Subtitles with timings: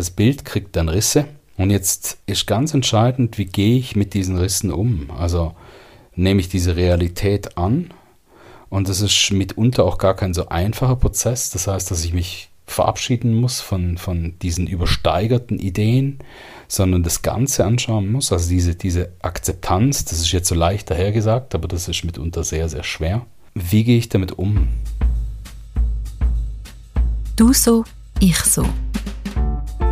[0.00, 1.26] Das Bild kriegt dann Risse
[1.58, 5.10] und jetzt ist ganz entscheidend, wie gehe ich mit diesen Rissen um?
[5.10, 5.54] Also
[6.16, 7.92] nehme ich diese Realität an
[8.70, 11.50] und das ist mitunter auch gar kein so einfacher Prozess.
[11.50, 16.20] Das heißt, dass ich mich verabschieden muss von, von diesen übersteigerten Ideen,
[16.66, 18.32] sondern das Ganze anschauen muss.
[18.32, 22.70] Also diese, diese Akzeptanz, das ist jetzt so leicht dahergesagt, aber das ist mitunter sehr,
[22.70, 23.26] sehr schwer.
[23.52, 24.66] Wie gehe ich damit um?
[27.36, 27.84] Du so,
[28.18, 28.64] ich so.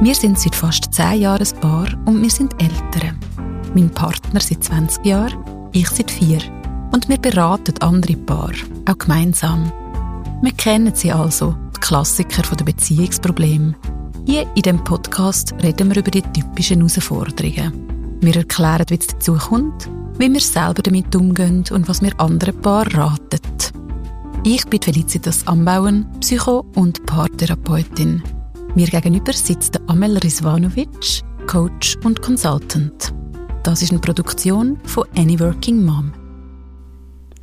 [0.00, 3.18] Wir sind seit fast zehn Jahren ein Paar und wir sind Eltern.
[3.74, 6.38] Mein Partner seit 20 Jahren, ich seit vier.
[6.92, 8.52] Und wir beraten andere Paar,
[8.88, 9.72] auch gemeinsam.
[10.40, 13.74] Wir kennen sie also, die Klassiker der Beziehungsprobleme.
[14.24, 18.18] Hier in diesem Podcast reden wir über die typischen Herausforderungen.
[18.20, 22.60] Wir erklären, wie es dazu kommt, wie wir selber damit umgehen und was wir anderen
[22.60, 23.40] Paaren raten.
[24.44, 28.22] Ich bin Felicitas Ambauen, Psycho- und Paartherapeutin.
[28.78, 33.12] Mir gegenüber sitzt Amel Rizvanovic, Coach und Consultant.
[33.64, 36.12] Das ist eine Produktion von Any Working Mom.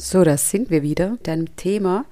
[0.01, 1.17] So, das sind wir wieder.
[1.23, 2.05] Dein Thema,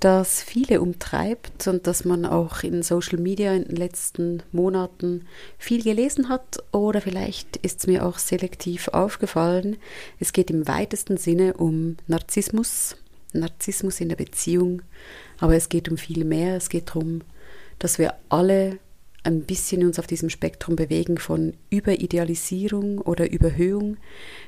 [0.00, 5.84] das viele umtreibt und das man auch in Social Media in den letzten Monaten viel
[5.84, 9.76] gelesen hat oder vielleicht ist es mir auch selektiv aufgefallen.
[10.18, 12.96] Es geht im weitesten Sinne um Narzissmus,
[13.32, 14.82] Narzissmus in der Beziehung,
[15.38, 16.56] aber es geht um viel mehr.
[16.56, 17.20] Es geht darum,
[17.78, 18.78] dass wir alle
[19.26, 23.96] ein bisschen uns auf diesem Spektrum bewegen von Überidealisierung oder Überhöhung,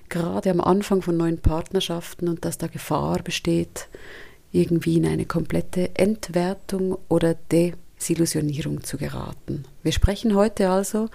[0.09, 3.89] gerade am Anfang von neuen Partnerschaften und dass da Gefahr besteht,
[4.53, 9.65] irgendwie in eine komplette Entwertung oder Desillusionierung zu geraten.
[9.83, 11.09] Wir sprechen heute also,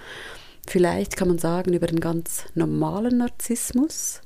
[0.66, 4.20] vielleicht kann man sagen, über den ganz normalen Narzissmus,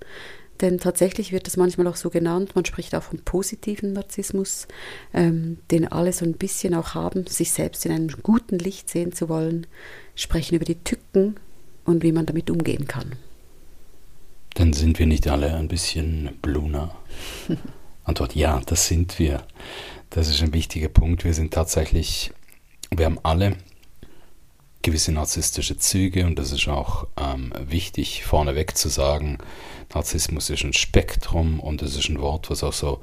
[0.60, 4.68] denn tatsächlich wird das manchmal auch so genannt, man spricht auch vom positiven Narzissmus,
[5.14, 9.12] ähm, den alle so ein bisschen auch haben, sich selbst in einem guten Licht sehen
[9.12, 9.66] zu wollen,
[10.14, 11.36] sprechen über die Tücken
[11.84, 13.12] und wie man damit umgehen kann.
[14.54, 16.94] Dann sind wir nicht alle ein bisschen Bluna.
[18.04, 19.42] Antwort ja, das sind wir.
[20.10, 21.24] Das ist ein wichtiger Punkt.
[21.24, 22.32] Wir sind tatsächlich,
[22.94, 23.56] wir haben alle
[24.82, 29.38] gewisse narzisstische Züge und das ist auch ähm, wichtig vorneweg zu sagen,
[29.92, 33.00] Narzissmus ist ein Spektrum und es ist ein Wort, was auch so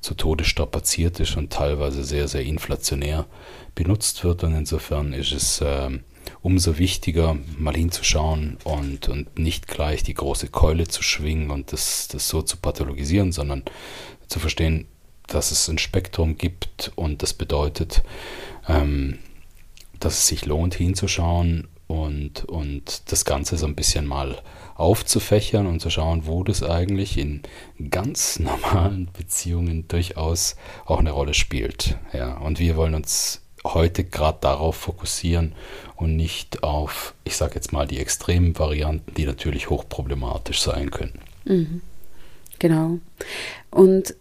[0.00, 3.26] zu Tode strapaziert ist und teilweise sehr, sehr inflationär
[3.74, 4.44] benutzt wird.
[4.44, 5.90] Und insofern ist es äh,
[6.42, 12.08] umso wichtiger, mal hinzuschauen und, und nicht gleich die große Keule zu schwingen und das,
[12.08, 13.64] das so zu pathologisieren, sondern
[14.28, 14.86] zu verstehen,
[15.26, 18.02] dass es ein Spektrum gibt und das bedeutet,
[18.68, 19.18] ähm,
[20.00, 24.42] dass es sich lohnt hinzuschauen und, und das Ganze so ein bisschen mal
[24.76, 27.42] aufzufächern und zu schauen, wo das eigentlich in
[27.90, 31.96] ganz normalen Beziehungen durchaus auch eine Rolle spielt.
[32.12, 35.54] Ja, und wir wollen uns heute gerade darauf fokussieren
[35.96, 41.20] und nicht auf, ich sage jetzt mal, die extremen Varianten, die natürlich hochproblematisch sein können.
[41.44, 41.80] Mhm.
[42.58, 42.98] Genau.
[43.70, 44.14] Und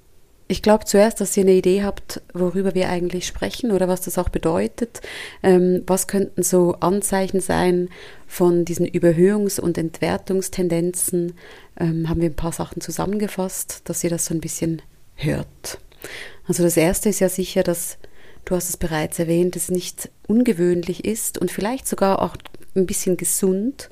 [0.47, 4.17] ich glaube zuerst, dass ihr eine Idee habt, worüber wir eigentlich sprechen oder was das
[4.17, 5.01] auch bedeutet.
[5.43, 7.89] Ähm, was könnten so Anzeichen sein
[8.27, 11.33] von diesen Überhöhungs- und Entwertungstendenzen?
[11.79, 14.81] Ähm, haben wir ein paar Sachen zusammengefasst, dass ihr das so ein bisschen
[15.15, 15.79] hört.
[16.47, 17.97] Also das Erste ist ja sicher, dass,
[18.45, 22.37] du hast es bereits erwähnt, es nicht ungewöhnlich ist und vielleicht sogar auch
[22.75, 23.89] ein bisschen gesund,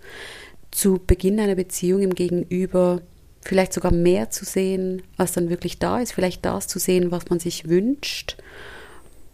[0.72, 3.02] zu Beginn einer Beziehung im Gegenüber
[3.46, 7.30] vielleicht sogar mehr zu sehen, als dann wirklich da ist, vielleicht das zu sehen, was
[7.30, 8.38] man sich wünscht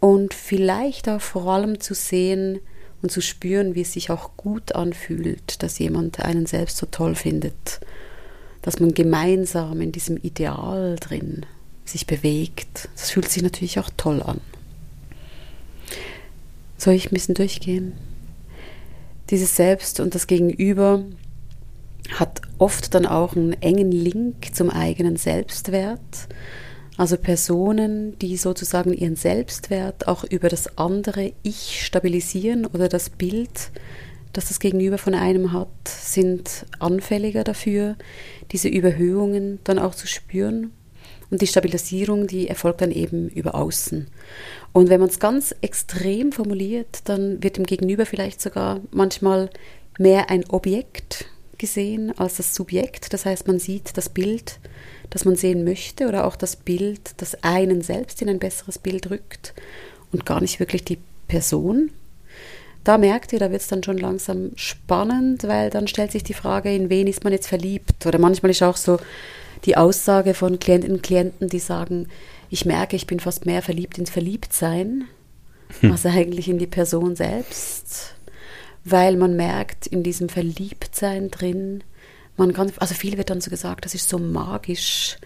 [0.02, 2.60] und vielleicht auch vor allem zu sehen
[3.02, 7.16] und zu spüren, wie es sich auch gut anfühlt, dass jemand einen selbst so toll
[7.16, 7.80] findet,
[8.62, 11.46] dass man gemeinsam in diesem Ideal drin
[11.86, 12.90] sich bewegt.
[12.96, 14.42] Das fühlt sich natürlich auch toll an.
[16.78, 17.94] Soll ich ein bisschen durchgehen?
[19.30, 21.04] Dieses Selbst und das Gegenüber
[22.10, 26.28] hat oft dann auch einen engen Link zum eigenen Selbstwert.
[26.98, 33.72] Also Personen, die sozusagen ihren Selbstwert auch über das andere Ich stabilisieren oder das Bild,
[34.34, 37.96] das das Gegenüber von einem hat, sind anfälliger dafür,
[38.52, 40.72] diese Überhöhungen dann auch zu spüren.
[41.30, 44.08] Und die Stabilisierung, die erfolgt dann eben über außen.
[44.74, 49.50] Und wenn man es ganz extrem formuliert, dann wird dem Gegenüber vielleicht sogar manchmal
[49.98, 51.26] mehr ein Objekt
[51.62, 53.14] gesehen als das Subjekt.
[53.14, 54.60] Das heißt, man sieht das Bild,
[55.12, 59.10] das man sehen möchte oder auch das Bild, das einen selbst in ein besseres Bild
[59.10, 59.54] rückt
[60.12, 60.98] und gar nicht wirklich die
[61.28, 61.92] Person.
[62.84, 66.34] Da merkt ihr, da wird es dann schon langsam spannend, weil dann stellt sich die
[66.34, 68.06] Frage, in wen ist man jetzt verliebt?
[68.08, 69.00] Oder manchmal ist auch so
[69.66, 72.08] die Aussage von Klientinnen und Klienten, die sagen,
[72.50, 75.06] ich merke, ich bin fast mehr verliebt ins Verliebtsein,
[75.82, 75.92] hm.
[75.92, 78.16] als eigentlich in die Person selbst.
[78.84, 81.84] Weil man merkt in diesem Verliebtsein drin,
[82.38, 85.18] man kann, also viel wird dann so gesagt, das ist so magisch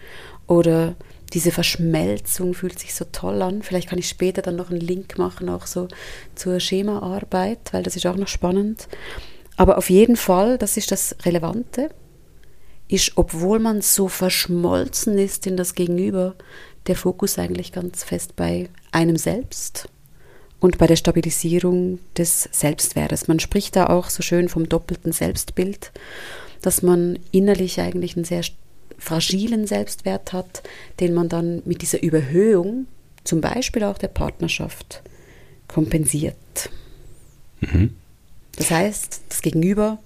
[0.46, 0.96] oder
[1.32, 3.62] diese Verschmelzung fühlt sich so toll an.
[3.62, 5.88] Vielleicht kann ich später dann noch einen Link machen, auch so
[6.34, 8.88] zur Schemaarbeit, weil das ist auch noch spannend.
[9.56, 11.90] Aber auf jeden Fall, das ist das Relevante,
[12.88, 16.36] ist, obwohl man so verschmolzen ist in das Gegenüber,
[16.86, 19.88] der Fokus eigentlich ganz fest bei einem selbst
[20.66, 23.28] und bei der Stabilisierung des Selbstwertes.
[23.28, 25.92] Man spricht da auch so schön vom doppelten Selbstbild,
[26.60, 28.42] dass man innerlich eigentlich einen sehr
[28.98, 30.64] fragilen Selbstwert hat,
[30.98, 32.88] den man dann mit dieser Überhöhung,
[33.22, 35.02] zum Beispiel auch der Partnerschaft,
[35.68, 36.70] kompensiert.
[37.60, 37.94] Mhm.
[38.56, 39.98] Das heißt, das Gegenüber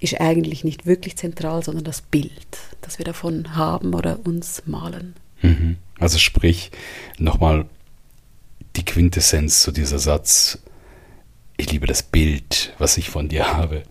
[0.00, 5.14] ist eigentlich nicht wirklich zentral, sondern das Bild, das wir davon haben oder uns malen.
[5.42, 5.76] Mhm.
[6.00, 6.72] Also sprich,
[7.18, 7.66] nochmal
[8.76, 10.58] die Quintessenz zu dieser Satz,
[11.56, 13.82] ich liebe das Bild, was ich von dir habe,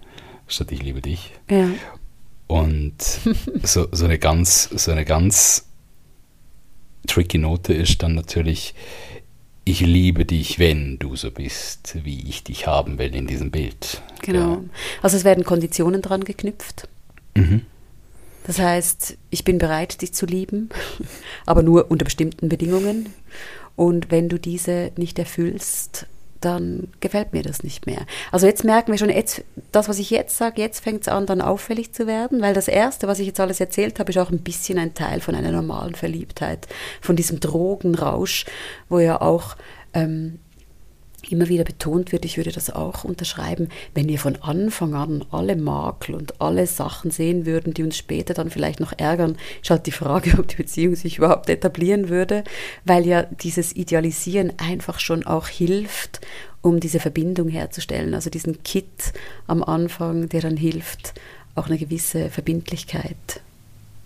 [0.48, 1.34] statt ich liebe dich.
[1.50, 1.70] Ja.
[2.48, 2.96] Und
[3.64, 5.66] so, so, eine ganz, so eine ganz
[7.08, 8.76] tricky Note ist dann natürlich,
[9.64, 14.04] ich liebe dich, wenn du so bist, wie ich dich haben will in diesem Bild.
[14.22, 14.54] Genau.
[14.54, 14.64] Ja.
[15.02, 16.88] Also es werden Konditionen dran geknüpft.
[17.36, 17.62] Mhm.
[18.46, 20.70] Das heißt, ich bin bereit, dich zu lieben,
[21.48, 23.12] aber nur unter bestimmten Bedingungen.
[23.76, 26.08] Und wenn du diese nicht erfüllst,
[26.42, 28.06] dann gefällt mir das nicht mehr.
[28.32, 31.26] Also jetzt merken wir schon, jetzt, das, was ich jetzt sage, jetzt fängt es an,
[31.26, 34.32] dann auffällig zu werden, weil das Erste, was ich jetzt alles erzählt habe, ist auch
[34.32, 36.68] ein bisschen ein Teil von einer normalen Verliebtheit,
[37.02, 38.46] von diesem Drogenrausch,
[38.90, 39.56] wo ja auch
[39.94, 40.40] ähm,
[41.32, 45.56] immer wieder betont wird, ich würde das auch unterschreiben, wenn wir von Anfang an alle
[45.56, 49.86] Makel und alle Sachen sehen würden, die uns später dann vielleicht noch ärgern, ist halt
[49.86, 52.44] die Frage, ob die Beziehung sich überhaupt etablieren würde,
[52.84, 56.22] weil ja dieses Idealisieren einfach schon auch hilft,
[56.62, 58.14] um diese Verbindung herzustellen.
[58.14, 59.14] Also diesen Kit
[59.48, 61.14] am Anfang, der dann hilft,
[61.54, 63.42] auch eine gewisse Verbindlichkeit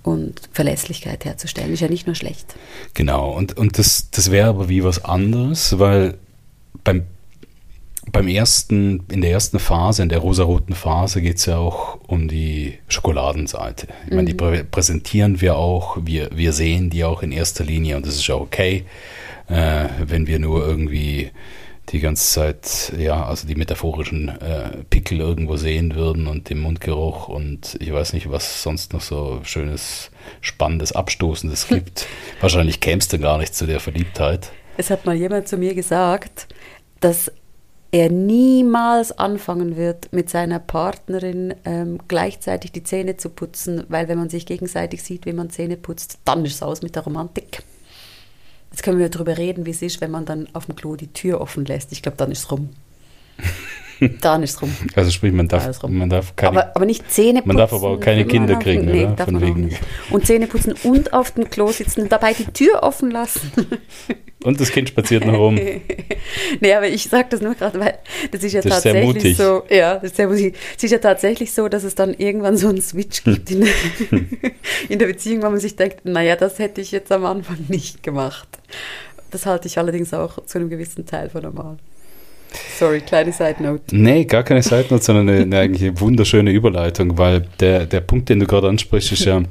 [0.04, 1.74] und Verlässlichkeit herzustellen.
[1.74, 2.56] Ist ja nicht nur schlecht.
[2.94, 6.18] Genau, und, und das, das wäre aber wie was anderes, weil
[6.84, 7.06] beim,
[8.12, 12.28] beim ersten, in der ersten Phase, in der rosaroten Phase, geht es ja auch um
[12.28, 13.88] die Schokoladenseite.
[14.06, 14.38] Ich meine, die mhm.
[14.38, 18.28] prä präsentieren wir auch, wir, wir sehen die auch in erster Linie und das ist
[18.28, 18.86] ja okay,
[19.48, 21.32] äh, wenn wir nur irgendwie
[21.92, 27.28] die ganze Zeit, ja, also die metaphorischen äh, Pickel irgendwo sehen würden und den Mundgeruch
[27.28, 30.12] und ich weiß nicht, was sonst noch so schönes,
[30.42, 32.08] spannendes, abstoßendes gibt.
[32.42, 34.52] Wahrscheinlich kämst du gar nicht zu der Verliebtheit.
[34.80, 36.48] Es hat mal jemand zu mir gesagt,
[37.02, 37.30] dass
[37.92, 44.18] er niemals anfangen wird, mit seiner Partnerin ähm, gleichzeitig die Zähne zu putzen, weil wenn
[44.18, 47.62] man sich gegenseitig sieht, wie man Zähne putzt, dann ist es aus mit der Romantik.
[48.72, 51.12] Jetzt können wir darüber reden, wie es ist, wenn man dann auf dem Klo die
[51.12, 51.92] Tür offen lässt.
[51.92, 52.70] Ich glaube, dann ist es rum.
[54.22, 54.74] Dann ist es rum.
[54.96, 57.48] Also sprich, man darf, man darf keine, aber, aber nicht Zähne putzen.
[57.50, 59.10] Man darf aber auch keine Kinder kriegen, nee?
[59.18, 59.76] Von wegen.
[60.10, 63.52] Und Zähne putzen und auf dem Klo sitzen und dabei die Tür offen lassen.
[64.44, 65.56] Und das Kind spaziert noch rum.
[66.62, 67.98] nee, aber ich sage das nur gerade, weil
[68.32, 69.64] das ist ja das tatsächlich ist so.
[69.70, 70.56] Ja, das ist sehr mutig.
[70.78, 73.68] Es ist ja tatsächlich so, dass es dann irgendwann so einen Switch gibt in,
[74.90, 78.02] in der Beziehung, wo man sich denkt, naja, das hätte ich jetzt am Anfang nicht
[78.02, 78.48] gemacht.
[79.30, 81.78] Das halte ich allerdings auch zu einem gewissen Teil für normal.
[82.78, 83.84] Sorry, kleine Side Note.
[83.92, 88.30] Nee, gar keine Side Note, sondern eine, eine eigentlich wunderschöne Überleitung, weil der, der Punkt,
[88.30, 89.44] den du gerade ansprichst, ist ja,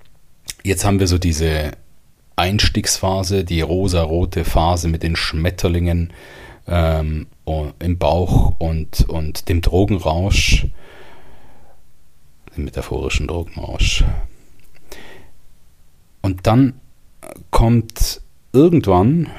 [0.62, 1.72] jetzt haben wir so diese
[2.36, 6.12] Einstiegsphase, die rosa-rote Phase mit den Schmetterlingen
[6.68, 7.26] ähm,
[7.78, 10.66] im Bauch und, und dem Drogenrausch,
[12.56, 14.04] dem metaphorischen Drogenrausch.
[16.22, 16.80] Und dann
[17.50, 18.20] kommt
[18.52, 19.30] irgendwann,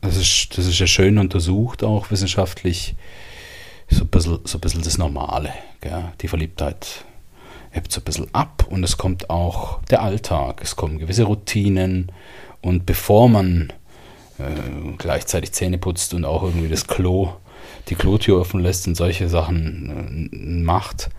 [0.00, 2.94] das ist, das ist ja schön untersucht, auch wissenschaftlich,
[3.88, 6.12] so ein bisschen, so ein bisschen das Normale, gell?
[6.20, 7.04] die Verliebtheit
[7.70, 12.10] hebt so ein bisschen ab und es kommt auch der Alltag, es kommen gewisse Routinen
[12.60, 13.72] und bevor man
[14.38, 17.34] äh, gleichzeitig Zähne putzt und auch irgendwie das Klo,
[17.88, 21.10] die Klotür offen lässt und solche Sachen äh, macht,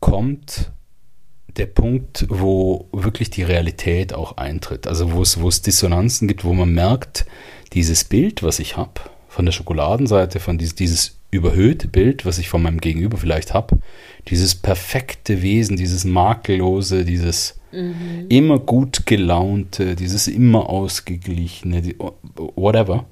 [0.00, 0.70] kommt
[1.56, 4.86] der Punkt, wo wirklich die Realität auch eintritt.
[4.86, 7.26] Also wo es, wo es Dissonanzen gibt, wo man merkt,
[7.72, 12.48] dieses Bild, was ich habe, von der Schokoladenseite, von dieses, dieses überhöhte Bild, was ich
[12.48, 13.78] von meinem Gegenüber vielleicht habe,
[14.28, 18.26] dieses perfekte Wesen, dieses makellose, dieses mhm.
[18.28, 21.94] immer gut gelaunte, dieses immer ausgeglichene,
[22.56, 23.06] whatever.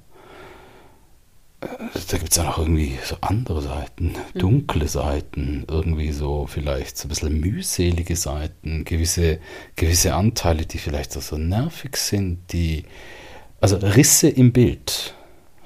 [1.61, 1.66] Äh,
[2.11, 4.38] da gibt es auch noch irgendwie so andere Seiten, mhm.
[4.38, 9.40] dunkle Seiten, irgendwie so vielleicht so ein bisschen mühselige Seiten, gewisse,
[9.75, 12.85] gewisse Anteile, die vielleicht auch so nervig sind, die,
[13.61, 15.15] also Risse im Bild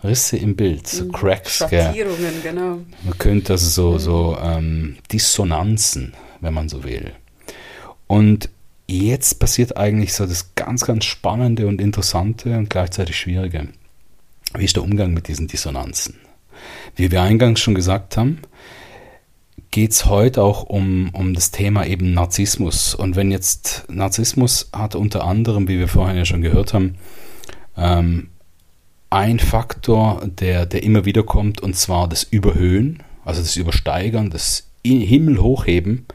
[0.02, 1.12] Risse im Bild, so Mhm.
[1.12, 1.56] Cracks.
[1.56, 2.78] Schattierungen, genau.
[3.04, 7.12] Man könnte also so, so ähm, Dissonanzen, wenn man so will.
[8.06, 8.48] Und
[8.86, 13.68] jetzt passiert eigentlich so das ganz, ganz Spannende und Interessante und gleichzeitig Schwierige.
[14.56, 16.16] Wie ist der Umgang mit diesen Dissonanzen?
[16.96, 18.40] Wie wir eingangs schon gesagt haben,
[19.70, 22.94] geht es heute auch um, um das Thema eben Narzissmus.
[22.94, 26.96] Und wenn jetzt Narzissmus hat unter anderem, wie wir vorhin ja schon gehört haben,
[27.76, 28.29] ähm,
[29.10, 34.68] ein Faktor, der, der immer wieder kommt, und zwar das Überhöhen, also das Übersteigern, das
[34.84, 36.06] Himmel hochheben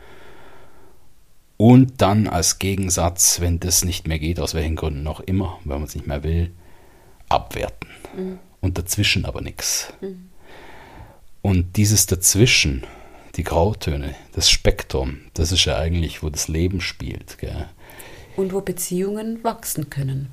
[1.57, 5.77] und dann als Gegensatz, wenn das nicht mehr geht, aus welchen Gründen noch immer, wenn
[5.77, 6.51] man es nicht mehr will,
[7.29, 7.89] abwerten.
[8.61, 9.93] Und dazwischen aber nichts.
[11.41, 12.83] Und dieses Dazwischen,
[13.35, 17.37] die Grautöne, das Spektrum, das ist ja eigentlich, wo das Leben spielt.
[17.37, 17.67] Gell?
[18.35, 20.29] Und wo Beziehungen wachsen können.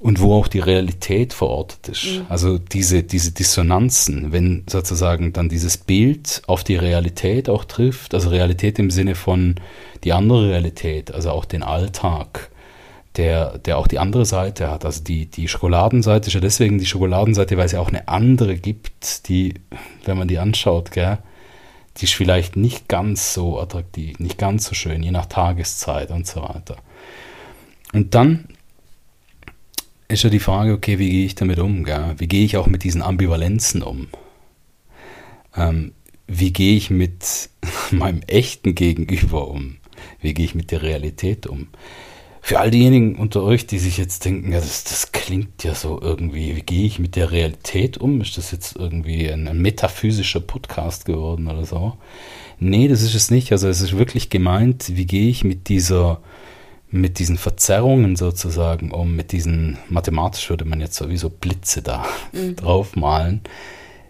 [0.00, 2.22] Und wo auch die Realität verortet ist.
[2.30, 8.30] Also diese, diese Dissonanzen, wenn sozusagen dann dieses Bild auf die Realität auch trifft, also
[8.30, 9.56] Realität im Sinne von
[10.02, 12.50] die andere Realität, also auch den Alltag,
[13.16, 14.86] der, der auch die andere Seite hat.
[14.86, 18.56] Also die, die Schokoladenseite ist ja deswegen die Schokoladenseite, weil es ja auch eine andere
[18.56, 19.54] gibt, die,
[20.06, 21.18] wenn man die anschaut, gell,
[21.98, 26.26] die ist vielleicht nicht ganz so attraktiv, nicht ganz so schön, je nach Tageszeit und
[26.26, 26.76] so weiter.
[27.92, 28.46] Und dann
[30.10, 31.84] ist ja die Frage, okay, wie gehe ich damit um?
[31.84, 32.14] Gell?
[32.18, 34.08] Wie gehe ich auch mit diesen Ambivalenzen um?
[35.56, 35.92] Ähm,
[36.26, 37.50] wie gehe ich mit
[37.90, 39.76] meinem echten Gegenüber um?
[40.20, 41.68] Wie gehe ich mit der Realität um?
[42.42, 46.00] Für all diejenigen unter euch, die sich jetzt denken, ja, das, das klingt ja so
[46.00, 48.20] irgendwie, wie gehe ich mit der Realität um?
[48.22, 51.98] Ist das jetzt irgendwie ein, ein metaphysischer Podcast geworden oder so?
[52.58, 53.52] Nee, das ist es nicht.
[53.52, 56.22] Also es ist wirklich gemeint, wie gehe ich mit dieser,
[56.90, 62.04] mit diesen Verzerrungen sozusagen um, mit diesen, mathematisch würde man jetzt sowieso Blitze da
[62.56, 63.42] draufmalen.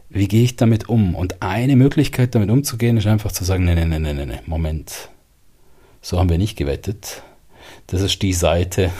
[0.09, 1.15] Wie gehe ich damit um?
[1.15, 4.41] Und eine Möglichkeit, damit umzugehen, ist einfach zu sagen, nee, nee, nee, nee, nee, nee,
[4.47, 5.11] Moment.
[6.03, 7.23] So haben wir nicht gewettet.
[7.87, 8.91] Das ist die Seite,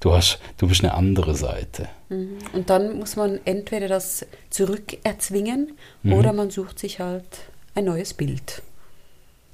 [0.00, 1.88] du hast, du bist eine andere Seite.
[2.08, 2.38] Mhm.
[2.52, 5.72] Und dann muss man entweder das zurückerzwingen
[6.04, 7.24] oder man sucht sich halt
[7.74, 8.62] ein neues Bild.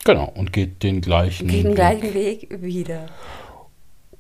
[0.05, 3.09] Genau, und geht den gleichen Geht den gleichen Weg wieder.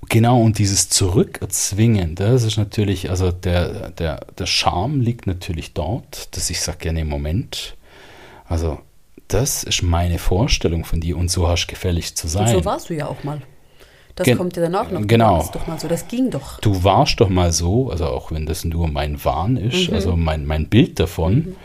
[0.09, 6.35] Genau, und dieses Zurückerzwingen, das ist natürlich, also der, der, der Charme liegt natürlich dort,
[6.37, 7.77] dass ich sage, ja, nee, Moment,
[8.49, 8.79] also
[9.29, 12.49] das ist meine Vorstellung von dir und so hast du gefälligst zu Und sein.
[12.55, 13.41] so warst du ja auch mal.
[14.15, 15.07] Das Gen- kommt ja danach noch.
[15.07, 15.39] Genau.
[15.39, 16.59] warst doch mal so, das ging doch.
[16.61, 20.47] du warst doch mal so, also auch wenn das nur mein Wahn ist, also mein,
[20.47, 21.57] mein Bild davon.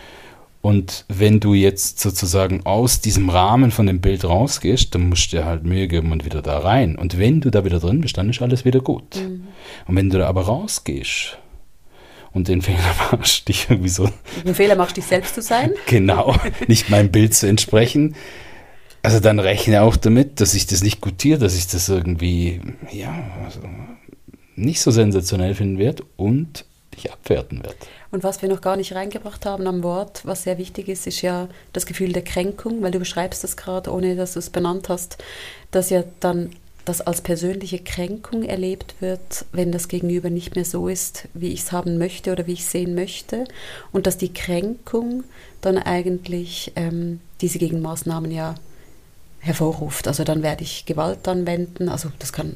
[0.62, 5.38] Und wenn du jetzt sozusagen aus diesem Rahmen von dem Bild rausgehst, dann musst du
[5.38, 6.96] dir halt Mühe geben und wieder da rein.
[6.96, 9.16] Und wenn du da wieder drin bist, dann ist alles wieder gut.
[9.18, 11.38] Und wenn du da aber rausgehst
[12.32, 14.08] und den Fehler machst, dich irgendwie so
[14.46, 15.72] Den Fehler machst, dich selbst zu sein.
[15.88, 16.36] genau
[16.68, 18.16] nicht meinem Bild zu entsprechen,
[19.04, 23.12] also dann rechne auch damit, dass ich das nicht gutiere, dass ich das irgendwie, ja,
[23.44, 23.62] also
[24.56, 26.66] nicht so sensationell finden werde und
[27.04, 27.78] dich abwerten werde.
[28.12, 31.22] Und was wir noch gar nicht reingebracht haben am Wort, was sehr wichtig ist, ist
[31.22, 34.90] ja das Gefühl der Kränkung, weil du beschreibst das gerade, ohne dass du es benannt
[34.90, 35.18] hast,
[35.72, 36.52] dass ja dann
[36.86, 41.62] das als persönliche Kränkung erlebt wird, wenn das Gegenüber nicht mehr so ist, wie ich
[41.62, 43.46] es haben möchte oder wie ich es sehen möchte.
[43.92, 45.24] Und dass die Kränkung
[45.62, 48.56] dann eigentlich ähm, diese Gegenmaßnahmen ja
[49.40, 50.08] hervorruft.
[50.08, 52.56] Also dann werde ich Gewalt anwenden, also das kann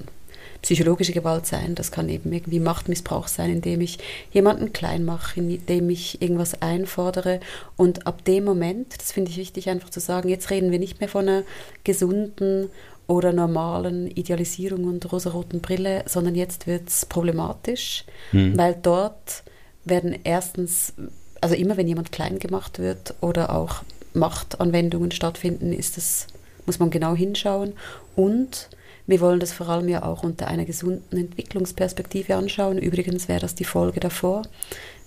[0.62, 4.00] psychologische Gewalt sein, das kann eben irgendwie Machtmissbrauch sein, indem ich
[4.32, 7.40] jemanden klein mache, indem ich irgendwas einfordere.
[7.76, 11.00] Und ab dem Moment, das finde ich wichtig einfach zu sagen, jetzt reden wir nicht
[11.00, 11.44] mehr von einer
[11.84, 12.70] gesunden
[13.08, 19.44] oder normalen Idealisierung und rosaroten Brille, sondern jetzt wird es problematisch, weil dort
[19.84, 20.94] werden erstens,
[21.40, 23.84] also immer wenn jemand klein gemacht wird oder auch
[24.16, 26.28] Machtanwendungen stattfinden, ist es,
[26.66, 27.74] muss man genau hinschauen.
[28.16, 28.70] Und
[29.08, 32.78] wir wollen das vor allem ja auch unter einer gesunden Entwicklungsperspektive anschauen.
[32.78, 34.44] Übrigens wäre das die Folge davor,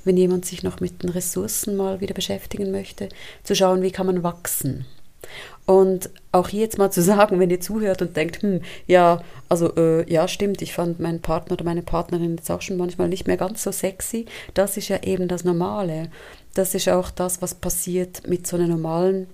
[0.04, 3.08] wenn jemand sich noch mit den Ressourcen mal wieder beschäftigen möchte,
[3.42, 4.86] zu schauen, wie kann man wachsen.
[5.66, 9.74] Und auch hier jetzt mal zu sagen, wenn ihr zuhört und denkt, hm, ja, also
[9.76, 13.26] äh, ja, stimmt, ich fand meinen Partner oder meine Partnerin jetzt auch schon manchmal nicht
[13.26, 14.26] mehr ganz so sexy.
[14.54, 16.10] Das ist ja eben das Normale.
[16.54, 19.26] Das ist auch das, was passiert mit so einer normalen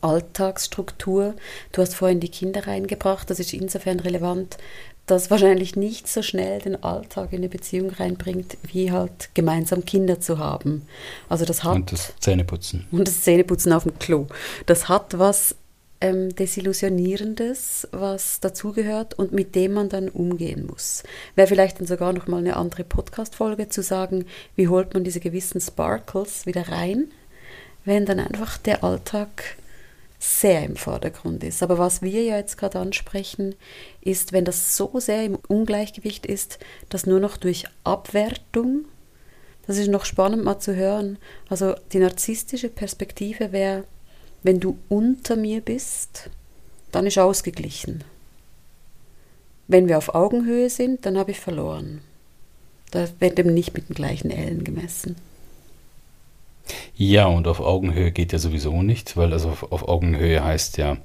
[0.00, 1.34] Alltagsstruktur.
[1.72, 4.56] Du hast vorhin die Kinder reingebracht, das ist insofern relevant,
[5.06, 10.20] dass wahrscheinlich nicht so schnell den Alltag in eine Beziehung reinbringt, wie halt gemeinsam Kinder
[10.20, 10.86] zu haben.
[11.28, 12.86] Also das hat Und das Zähneputzen.
[12.92, 14.26] und das Zähneputzen auf dem Klo.
[14.66, 15.56] Das hat was
[16.00, 21.02] ähm, Desillusionierendes, was dazugehört und mit dem man dann umgehen muss.
[21.34, 25.20] Wäre vielleicht dann sogar noch mal eine andere Podcast-Folge zu sagen, wie holt man diese
[25.20, 27.10] gewissen Sparkles wieder rein,
[27.84, 29.56] wenn dann einfach der Alltag
[30.20, 31.62] sehr im Vordergrund ist.
[31.62, 33.54] Aber was wir ja jetzt gerade ansprechen,
[34.02, 36.58] ist, wenn das so sehr im Ungleichgewicht ist,
[36.90, 38.84] dass nur noch durch Abwertung,
[39.66, 41.16] das ist noch spannend mal zu hören,
[41.48, 43.84] also die narzisstische Perspektive wäre,
[44.42, 46.28] wenn du unter mir bist,
[46.92, 48.04] dann ist ausgeglichen.
[49.68, 52.02] Wenn wir auf Augenhöhe sind, dann habe ich verloren.
[52.90, 55.16] Da wird eben nicht mit den gleichen Ellen gemessen.
[56.94, 60.96] Ja, und auf Augenhöhe geht ja sowieso nicht, weil also auf, auf Augenhöhe heißt ja,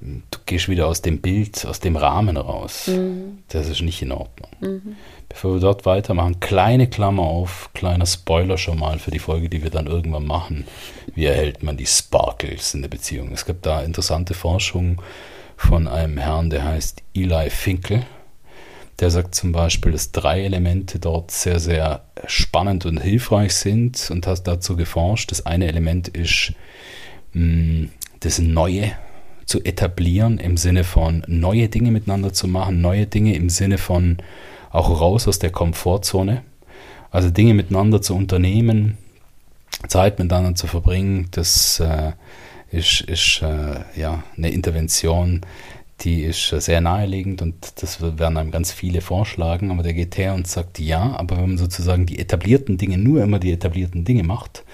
[0.00, 2.86] du gehst wieder aus dem Bild, aus dem Rahmen raus.
[2.86, 3.38] Mhm.
[3.48, 4.50] Das ist nicht in Ordnung.
[4.60, 4.96] Mhm.
[5.28, 9.62] Bevor wir dort weitermachen, kleine Klammer auf, kleiner Spoiler schon mal für die Folge, die
[9.62, 10.66] wir dann irgendwann machen.
[11.14, 13.30] Wie erhält man die Sparkles in der Beziehung?
[13.32, 15.00] Es gibt da interessante Forschung
[15.56, 18.04] von einem Herrn, der heißt Eli Finkel.
[19.00, 24.26] Der sagt zum Beispiel, dass drei Elemente dort sehr, sehr spannend und hilfreich sind und
[24.26, 25.30] hat dazu geforscht.
[25.30, 26.52] Das eine Element ist
[27.32, 27.88] mh,
[28.20, 28.92] das Neue
[29.46, 34.18] zu etablieren im Sinne von neue Dinge miteinander zu machen, neue Dinge im Sinne von
[34.70, 36.42] auch raus aus der Komfortzone.
[37.10, 38.98] Also Dinge miteinander zu unternehmen,
[39.88, 42.12] Zeit miteinander zu verbringen, das äh,
[42.70, 45.40] ist, ist äh, ja, eine Intervention,
[46.02, 50.34] die ist sehr naheliegend und das werden einem ganz viele vorschlagen, aber der geht her
[50.34, 54.22] und sagt ja, aber wenn man sozusagen die etablierten Dinge nur immer die etablierten Dinge
[54.22, 54.64] macht,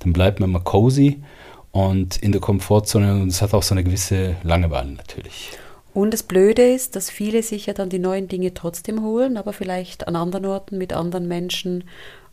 [0.00, 1.22] dann bleibt man immer cozy
[1.70, 5.50] und in der Komfortzone und es hat auch so eine gewisse Langeweile natürlich.
[5.94, 9.52] Und das Blöde ist, dass viele sich ja dann die neuen Dinge trotzdem holen, aber
[9.52, 11.84] vielleicht an anderen Orten mit anderen Menschen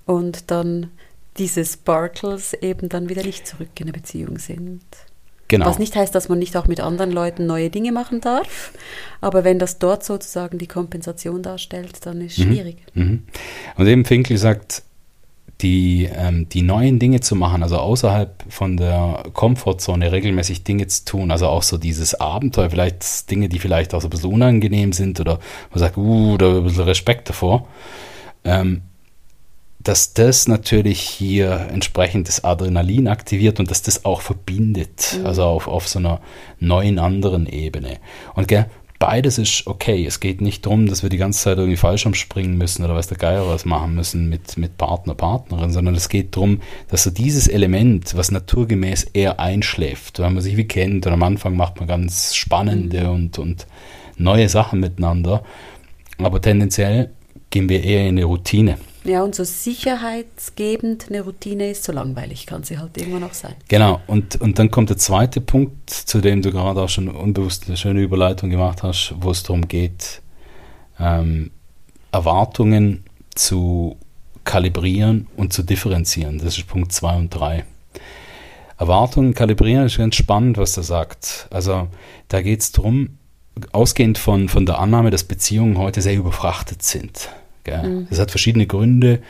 [0.05, 0.91] und dann
[1.37, 4.81] diese Sparkles eben dann wieder nicht zurück in der Beziehung sind.
[5.49, 5.65] Genau.
[5.65, 8.71] Was nicht heißt, dass man nicht auch mit anderen Leuten neue Dinge machen darf,
[9.19, 12.53] aber wenn das dort sozusagen die Kompensation darstellt, dann ist es mhm.
[12.53, 12.77] schwierig.
[12.93, 13.23] Mhm.
[13.75, 14.83] Und eben Finkel sagt,
[15.61, 21.03] die, ähm, die neuen Dinge zu machen, also außerhalb von der Komfortzone regelmäßig Dinge zu
[21.03, 24.93] tun, also auch so dieses Abenteuer, vielleicht Dinge, die vielleicht auch so ein bisschen unangenehm
[24.93, 25.39] sind oder
[25.71, 27.67] man sagt, uh, da ein bisschen Respekt davor,
[28.45, 28.83] ähm,
[29.89, 35.25] dass das natürlich hier entsprechend das Adrenalin aktiviert und dass das auch verbindet, mhm.
[35.25, 36.21] also auf, auf so einer
[36.59, 37.97] neuen anderen Ebene.
[38.35, 38.67] Und gell,
[38.99, 40.05] beides ist okay.
[40.05, 43.07] Es geht nicht darum, dass wir die ganze Zeit irgendwie Fallschirm springen müssen oder weiß
[43.07, 47.09] der Geier was machen müssen mit, mit Partner, Partnerin, sondern es geht darum, dass so
[47.09, 51.79] dieses Element, was naturgemäß eher einschläft, wenn man sich wie kennt und am Anfang macht
[51.79, 53.09] man ganz spannende mhm.
[53.09, 53.65] und, und
[54.17, 55.41] neue Sachen miteinander,
[56.19, 57.09] aber tendenziell
[57.49, 58.77] gehen wir eher in eine Routine.
[59.03, 63.55] Ja, und so sicherheitsgebend eine Routine ist, so langweilig kann sie halt irgendwann auch sein.
[63.67, 67.65] Genau, und, und dann kommt der zweite Punkt, zu dem du gerade auch schon unbewusst
[67.67, 70.21] eine schöne Überleitung gemacht hast, wo es darum geht,
[70.99, 71.51] ähm,
[72.11, 73.97] Erwartungen zu
[74.43, 76.39] kalibrieren und zu differenzieren.
[76.39, 77.63] Das ist Punkt 2 und 3.
[78.77, 81.47] Erwartungen kalibrieren ist ganz spannend, was er sagt.
[81.51, 81.87] Also
[82.29, 83.17] da geht es darum,
[83.71, 87.29] ausgehend von, von der Annahme, dass Beziehungen heute sehr überfrachtet sind.
[87.77, 88.07] Mhm.
[88.09, 89.21] Das hat verschiedene Gründe.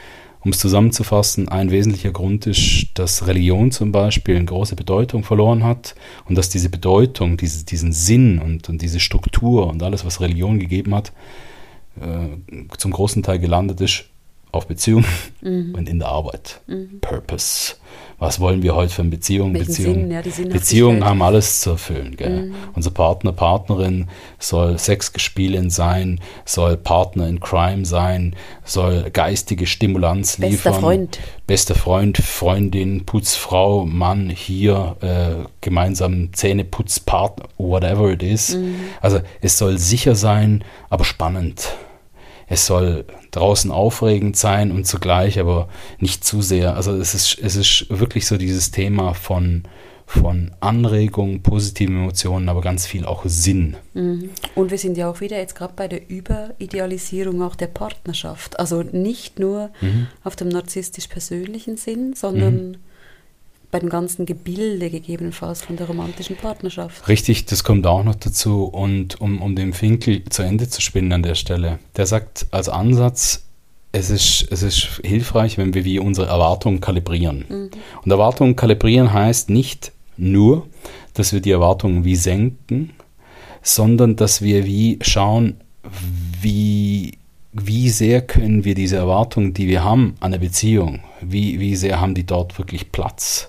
[0.41, 5.65] Um es zusammenzufassen, ein wesentlicher Grund ist, dass Religion zum Beispiel eine große Bedeutung verloren
[5.65, 5.95] hat
[6.29, 10.57] und dass diese Bedeutung, diese, diesen Sinn und, und diese Struktur und alles, was Religion
[10.57, 11.11] gegeben hat,
[11.99, 14.05] äh, zum großen Teil gelandet ist
[14.51, 15.05] auf Beziehungen
[15.41, 15.75] mhm.
[15.75, 16.61] und in der Arbeit.
[16.67, 16.99] Mhm.
[17.01, 17.75] Purpose
[18.19, 19.53] was wollen wir heute für eine Beziehung?
[19.53, 22.17] Beziehungen, ja, Beziehungen haben alles zu erfüllen.
[22.19, 22.53] Mhm.
[22.75, 28.35] Unser Partner, Partnerin soll Sexgespielin sein, soll Partner in Crime sein,
[28.65, 30.51] soll geistige Stimulanz liefern.
[30.51, 31.19] Bester Freund.
[31.47, 38.55] Bester Freund, Freundin, Putzfrau, Mann, hier, äh, gemeinsam Zähneputzpartner, whatever it is.
[38.55, 38.75] Mhm.
[38.99, 41.69] Also es soll sicher sein, aber spannend
[42.49, 46.75] es soll draußen aufregend sein und zugleich aber nicht zu sehr.
[46.75, 49.63] Also es ist, es ist wirklich so dieses Thema von,
[50.05, 53.77] von Anregung, positiven Emotionen, aber ganz viel auch Sinn.
[53.93, 54.29] Mhm.
[54.55, 58.59] Und wir sind ja auch wieder jetzt gerade bei der Überidealisierung auch der Partnerschaft.
[58.59, 60.07] Also nicht nur mhm.
[60.23, 62.75] auf dem narzisstisch-persönlichen Sinn, sondern mhm
[63.71, 67.07] bei dem ganzen Gebilde gegebenenfalls von der romantischen Partnerschaft.
[67.07, 68.63] Richtig, das kommt auch noch dazu.
[68.63, 72.67] Und um, um den Finkel zu Ende zu spinnen an der Stelle, der sagt als
[72.67, 73.43] Ansatz,
[73.91, 77.45] es ist, es ist hilfreich, wenn wir wie unsere Erwartungen kalibrieren.
[77.47, 77.69] Mhm.
[78.03, 80.67] Und Erwartungen kalibrieren heißt nicht nur,
[81.13, 82.91] dass wir die Erwartungen wie senken,
[83.61, 85.57] sondern dass wir wie schauen,
[86.41, 87.17] wie,
[87.51, 91.99] wie sehr können wir diese Erwartungen, die wir haben an der Beziehung, wie, wie sehr
[91.99, 93.48] haben die dort wirklich Platz?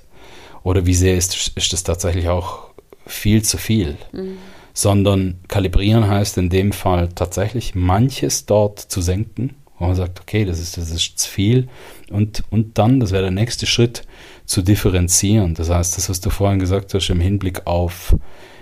[0.62, 2.70] Oder wie sehr ist, ist das tatsächlich auch
[3.06, 3.96] viel zu viel.
[4.12, 4.38] Mhm.
[4.72, 10.44] Sondern kalibrieren heißt in dem Fall tatsächlich manches dort zu senken, wo man sagt, okay,
[10.44, 11.68] das ist, das ist zu viel.
[12.10, 14.02] Und, und dann, das wäre der nächste Schritt,
[14.46, 15.54] zu differenzieren.
[15.54, 18.16] Das heißt, das, was du vorhin gesagt hast, im Hinblick auf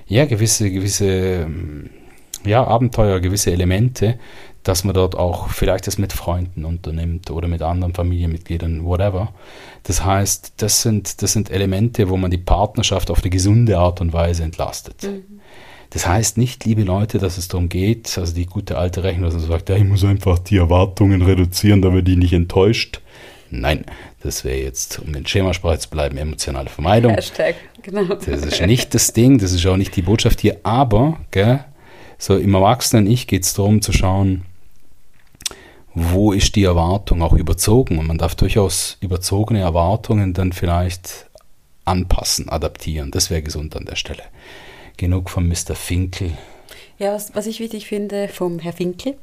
[0.06, 1.46] ja, gewisse, gewisse
[2.44, 4.18] ja, Abenteuer, gewisse Elemente,
[4.68, 9.32] dass man dort auch vielleicht das mit Freunden unternimmt oder mit anderen Familienmitgliedern, whatever.
[9.84, 14.02] Das heißt, das sind, das sind Elemente, wo man die Partnerschaft auf eine gesunde Art
[14.02, 15.04] und Weise entlastet.
[15.04, 15.40] Mhm.
[15.88, 19.40] Das heißt nicht, liebe Leute, dass es darum geht, also die gute alte Rechnung, dass
[19.40, 23.00] man sagt, ja, ich muss einfach die Erwartungen reduzieren, damit die nicht enttäuscht.
[23.50, 23.86] Nein,
[24.20, 27.14] das wäre jetzt, um in Schemasprache zu bleiben, emotionale Vermeidung.
[27.14, 28.04] Hashtag, genau.
[28.04, 31.64] Das ist nicht das Ding, das ist auch nicht die Botschaft hier, aber, gell,
[32.18, 34.44] so im Erwachsenen-Ich geht es darum zu schauen,
[35.94, 37.98] wo ist die Erwartung auch überzogen.
[37.98, 41.26] Und man darf durchaus überzogene Erwartungen dann vielleicht
[41.84, 43.10] anpassen, adaptieren.
[43.10, 44.22] Das wäre gesund an der Stelle.
[44.96, 45.74] Genug von Mr.
[45.74, 46.32] Finkel.
[46.98, 49.14] Ja, was, was ich wichtig finde vom Herr Finkel,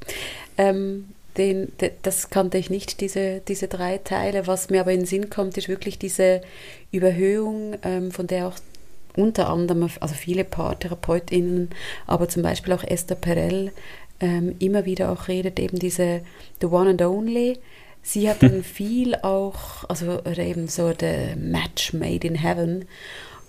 [0.57, 4.47] ähm, den, de, das kannte ich nicht, diese, diese drei Teile.
[4.47, 6.41] Was mir aber in den Sinn kommt, ist wirklich diese
[6.91, 8.55] Überhöhung, ähm, von der auch
[9.17, 11.69] unter anderem, also viele PaartherapeutInnen,
[12.05, 13.71] aber zum Beispiel auch Esther Perel
[14.19, 16.21] ähm, immer wieder auch redet, eben diese
[16.61, 17.59] The One and Only.
[18.01, 22.85] Sie hat dann viel auch, also eben so der Match made in heaven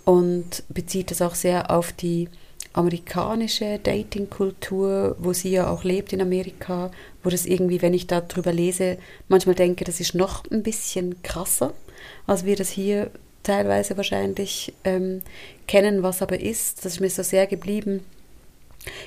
[0.04, 2.28] und bezieht das auch sehr auf die
[2.72, 6.90] amerikanische Dating-Kultur, wo sie ja auch lebt in Amerika,
[7.22, 8.98] wo das irgendwie, wenn ich darüber lese,
[9.28, 11.72] manchmal denke, das ist noch ein bisschen krasser,
[12.26, 13.10] als wir das hier
[13.42, 15.22] teilweise wahrscheinlich ähm,
[15.66, 16.84] kennen, was aber ist.
[16.84, 18.04] Das ist mir so sehr geblieben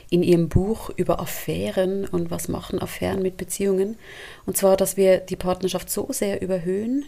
[0.10, 3.98] in ihrem Buch über Affären und was machen Affären mit Beziehungen.
[4.46, 7.06] Und zwar, dass wir die Partnerschaft so sehr überhöhen,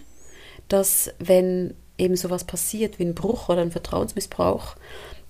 [0.68, 4.76] dass wenn eben sowas passiert wie ein Bruch oder ein Vertrauensmissbrauch,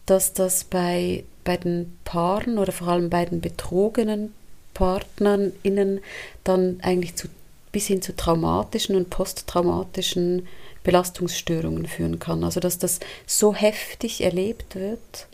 [0.06, 4.34] dass das bei, bei den Paaren oder vor allem bei den betrogenen
[4.74, 6.00] PartnerInnen
[6.44, 7.28] dann eigentlich zu,
[7.72, 10.48] bis hin zu traumatischen und posttraumatischen
[10.84, 12.44] Belastungsstörungen führen kann.
[12.44, 15.28] Also dass das so heftig erlebt wird,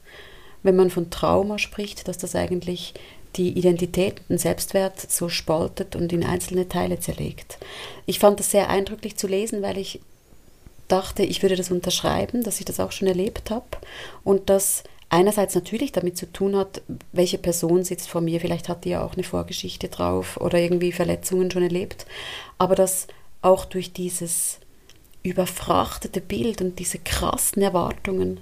[0.63, 2.93] wenn man von Trauma spricht, dass das eigentlich
[3.35, 7.57] die Identität und Selbstwert so spaltet und in einzelne Teile zerlegt.
[8.05, 9.99] Ich fand das sehr eindrücklich zu lesen, weil ich
[10.87, 13.65] dachte, ich würde das unterschreiben, dass ich das auch schon erlebt habe
[14.23, 18.85] und das einerseits natürlich damit zu tun hat, welche Person sitzt vor mir, vielleicht hat
[18.85, 22.05] die ja auch eine Vorgeschichte drauf oder irgendwie Verletzungen schon erlebt,
[22.57, 23.07] aber dass
[23.41, 24.59] auch durch dieses
[25.23, 28.39] überfrachtete Bild und diese krassen Erwartungen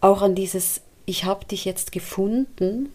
[0.00, 2.88] auch an dieses ich habe dich jetzt gefunden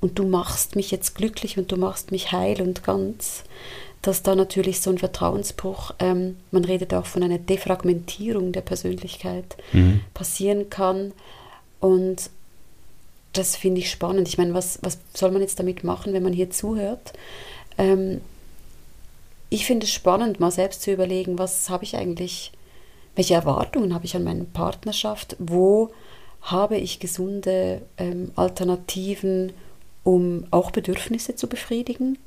[0.00, 3.44] und du machst mich jetzt glücklich und du machst mich heil und ganz,
[4.02, 9.56] dass da natürlich so ein Vertrauensbruch, ähm, man redet auch von einer Defragmentierung der Persönlichkeit,
[9.72, 10.00] mhm.
[10.14, 11.12] passieren kann.
[11.78, 12.30] Und
[13.34, 14.26] das finde ich spannend.
[14.26, 17.12] Ich meine, was, was soll man jetzt damit machen, wenn man hier zuhört?
[17.78, 18.20] Ähm,
[19.48, 22.50] ich finde es spannend, mal selbst zu überlegen, was habe ich eigentlich,
[23.14, 25.90] welche Erwartungen habe ich an meine Partnerschaft, wo
[26.42, 29.52] habe ich gesunde ähm, Alternativen,
[30.04, 32.18] um auch Bedürfnisse zu befriedigen.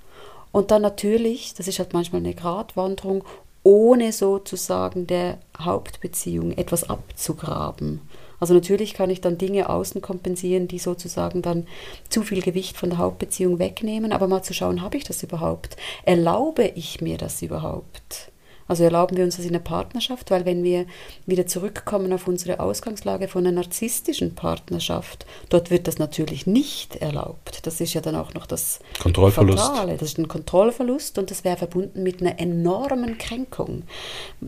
[0.51, 3.23] Und dann natürlich, das ist halt manchmal eine Gratwanderung,
[3.63, 8.01] ohne sozusagen der Hauptbeziehung etwas abzugraben.
[8.39, 11.65] Also natürlich kann ich dann Dinge außen kompensieren, die sozusagen dann
[12.09, 15.77] zu viel Gewicht von der Hauptbeziehung wegnehmen, aber mal zu schauen, habe ich das überhaupt?
[16.03, 18.32] Erlaube ich mir das überhaupt?
[18.67, 20.85] Also erlauben wir uns das in der Partnerschaft, weil wenn wir
[21.25, 27.65] wieder zurückkommen auf unsere Ausgangslage von einer narzisstischen Partnerschaft, dort wird das natürlich nicht erlaubt.
[27.65, 29.63] Das ist ja dann auch noch das Kontrollverlust.
[29.63, 29.97] Fatale.
[29.97, 33.83] Das ist ein Kontrollverlust und das wäre verbunden mit einer enormen Kränkung,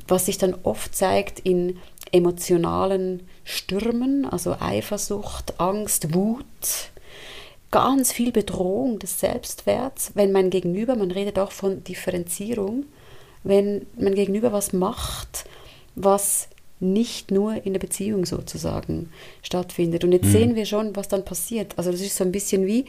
[0.07, 1.77] was sich dann oft zeigt in
[2.11, 6.45] emotionalen Stürmen, also Eifersucht, Angst, Wut,
[7.71, 12.85] ganz viel Bedrohung des Selbstwerts, wenn mein Gegenüber, man redet auch von Differenzierung,
[13.45, 15.45] wenn mein Gegenüber was macht,
[15.95, 19.09] was nicht nur in der Beziehung sozusagen
[19.41, 20.03] stattfindet.
[20.03, 20.31] Und jetzt mhm.
[20.31, 21.73] sehen wir schon, was dann passiert.
[21.77, 22.85] Also das ist so ein bisschen wie,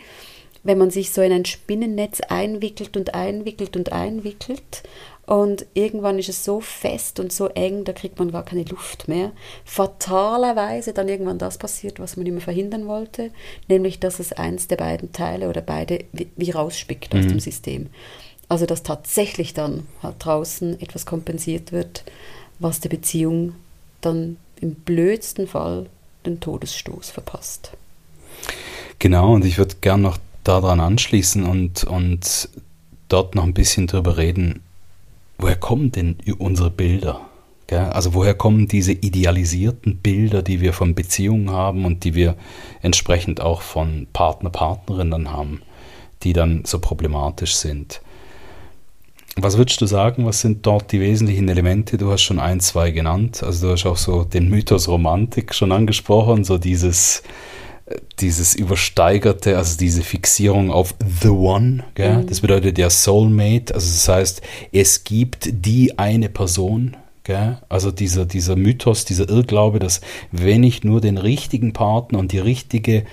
[0.64, 4.82] wenn man sich so in ein Spinnennetz einwickelt und einwickelt und einwickelt.
[5.26, 9.08] Und irgendwann ist es so fest und so eng, da kriegt man gar keine Luft
[9.08, 9.32] mehr.
[9.64, 13.30] Fatalerweise dann irgendwann das passiert, was man immer verhindern wollte,
[13.68, 17.28] nämlich dass es eins der beiden Teile oder beide wie rausspickt aus mhm.
[17.28, 17.86] dem System.
[18.48, 22.04] Also dass tatsächlich dann halt draußen etwas kompensiert wird,
[22.59, 23.54] was der Beziehung
[24.00, 25.87] dann im blödsten Fall
[26.24, 27.72] den Todesstoß verpasst.
[28.98, 32.48] Genau, und ich würde gern noch daran anschließen und, und
[33.09, 34.62] dort noch ein bisschen drüber reden,
[35.38, 37.20] woher kommen denn unsere Bilder?
[37.68, 42.37] Also woher kommen diese idealisierten Bilder, die wir von Beziehungen haben und die wir
[42.80, 45.62] entsprechend auch von Partner, Partnerinnen haben,
[46.22, 48.00] die dann so problematisch sind?
[49.38, 51.99] Was würdest du sagen, was sind dort die wesentlichen Elemente?
[51.99, 53.42] Du hast schon ein, zwei genannt.
[53.42, 57.22] Also du hast auch so den Mythos Romantik schon angesprochen, so dieses,
[58.18, 61.85] dieses übersteigerte, also diese Fixierung auf The One.
[61.94, 62.22] Gell?
[62.22, 62.27] Mhm.
[62.29, 66.96] Das bedeutet ja Soulmate, also das heißt, es gibt die eine Person.
[67.22, 67.59] Gell?
[67.68, 70.01] Also dieser, dieser Mythos, dieser Irrglaube, dass
[70.33, 73.05] wenn ich nur den richtigen Partner und die richtige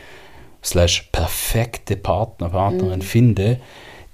[0.64, 3.04] slash perfekte Partner, Partnerin mhm.
[3.04, 3.60] finde,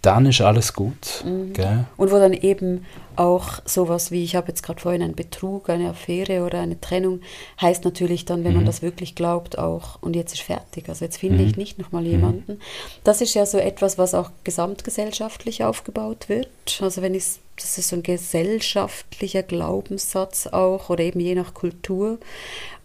[0.01, 1.23] dann ist alles gut.
[1.25, 1.53] Mhm.
[1.97, 2.85] Und wo dann eben
[3.17, 7.19] auch sowas wie, ich habe jetzt gerade vorhin einen Betrug, eine Affäre oder eine Trennung,
[7.59, 8.57] heißt natürlich dann, wenn mhm.
[8.59, 10.87] man das wirklich glaubt, auch, und jetzt ist fertig.
[10.87, 11.49] Also jetzt finde mhm.
[11.49, 12.11] ich nicht nochmal mhm.
[12.11, 12.59] jemanden.
[13.03, 16.47] Das ist ja so etwas, was auch gesamtgesellschaftlich aufgebaut wird.
[16.81, 22.17] Also wenn ich das ist so ein gesellschaftlicher Glaubenssatz auch oder eben je nach Kultur.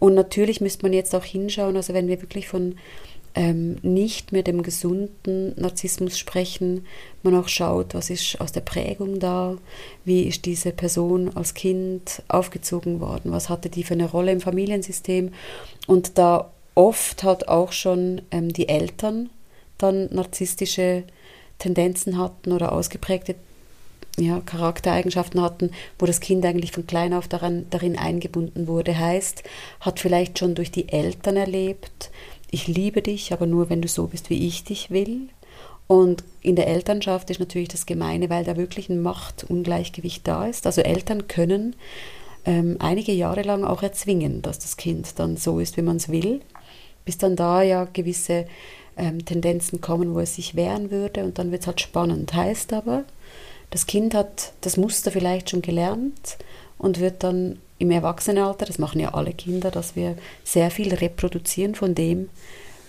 [0.01, 2.77] Und natürlich müsste man jetzt auch hinschauen, also wenn wir wirklich von
[3.35, 6.87] ähm, nicht mehr dem gesunden Narzissmus sprechen,
[7.23, 9.57] man auch schaut, was ist aus der Prägung da,
[10.05, 14.41] wie ist diese Person als Kind aufgezogen worden, was hatte die für eine Rolle im
[14.41, 15.33] Familiensystem
[15.87, 19.31] und da oft hat auch schon ähm, die Eltern
[19.79, 21.05] dann narzisstische
[21.59, 23.35] Tendenzen hatten oder ausgeprägte
[24.17, 28.97] ja, Charaktereigenschaften hatten, wo das Kind eigentlich von klein auf daran, darin eingebunden wurde.
[28.97, 29.43] Heißt,
[29.81, 32.11] hat vielleicht schon durch die Eltern erlebt,
[32.55, 35.29] ich liebe dich, aber nur wenn du so bist, wie ich dich will.
[35.87, 40.67] Und in der Elternschaft ist natürlich das Gemeine, weil da wirklich ein Machtungleichgewicht da ist.
[40.67, 41.77] Also Eltern können
[42.47, 46.09] ähm, einige Jahre lang auch erzwingen, dass das Kind dann so ist, wie man es
[46.09, 46.41] will,
[47.05, 48.47] bis dann da ja gewisse
[48.97, 52.33] ähm, Tendenzen kommen, wo es sich wehren würde und dann wird es halt spannend.
[52.33, 53.05] Heißt aber,
[53.71, 56.39] das Kind hat das Muster vielleicht schon gelernt
[56.79, 61.75] und wird dann im Erwachsenenalter, das machen ja alle Kinder, dass wir sehr viel reproduzieren
[61.75, 62.29] von dem,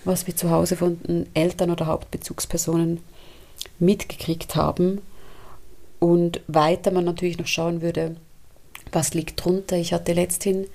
[0.04, 3.00] was wir zu Hause von den Eltern oder Hauptbezugspersonen
[3.78, 5.02] mitgekriegt haben.
[5.98, 8.16] Und weiter man natürlich noch schauen würde,
[8.92, 9.76] was liegt drunter.
[9.76, 10.66] Ich hatte letzthin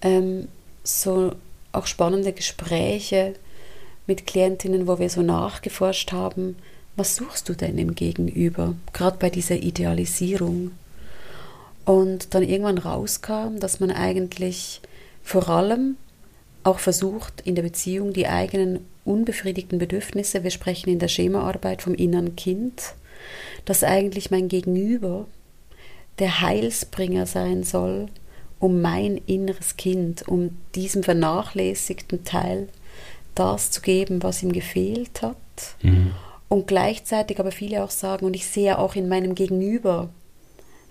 [0.00, 0.48] ähm,
[0.84, 1.32] so
[1.72, 3.34] auch spannende Gespräche
[4.06, 6.56] mit Klientinnen, wo wir so nachgeforscht haben,
[6.96, 10.72] was suchst du denn im Gegenüber, gerade bei dieser Idealisierung.
[11.84, 14.80] Und dann irgendwann rauskam, dass man eigentlich
[15.22, 15.96] vor allem
[16.62, 21.94] auch versucht, in der Beziehung die eigenen unbefriedigten Bedürfnisse, wir sprechen in der Schemaarbeit vom
[21.94, 22.94] inneren Kind,
[23.64, 25.26] dass eigentlich mein Gegenüber
[26.18, 28.06] der Heilsbringer sein soll,
[28.60, 32.68] um mein inneres Kind, um diesem vernachlässigten Teil
[33.34, 35.36] das zu geben, was ihm gefehlt hat.
[35.82, 36.12] Mhm.
[36.48, 40.10] Und gleichzeitig aber viele auch sagen, und ich sehe auch in meinem Gegenüber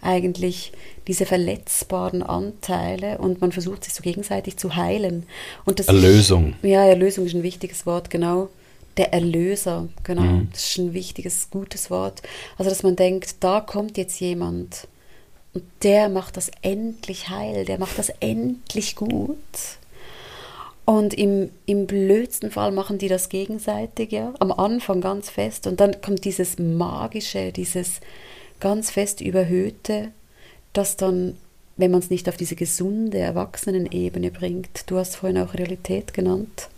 [0.01, 0.71] eigentlich
[1.07, 5.25] diese verletzbaren Anteile und man versucht sich so gegenseitig zu heilen.
[5.65, 6.55] Und das Erlösung.
[6.61, 8.49] Ist, ja, Erlösung ist ein wichtiges Wort, genau.
[8.97, 10.21] Der Erlöser, genau.
[10.23, 10.49] Mhm.
[10.51, 12.21] Das ist ein wichtiges, gutes Wort.
[12.57, 14.87] Also, dass man denkt, da kommt jetzt jemand
[15.53, 19.37] und der macht das endlich heil, der macht das endlich gut.
[20.85, 24.33] Und im, im blödsten Fall machen die das gegenseitig, ja.
[24.39, 25.67] Am Anfang ganz fest.
[25.67, 28.01] Und dann kommt dieses Magische, dieses,
[28.61, 30.11] ganz fest überhöhte,
[30.71, 31.35] das dann,
[31.75, 36.69] wenn man es nicht auf diese gesunde Erwachsenenebene bringt, du hast vorhin auch Realität genannt,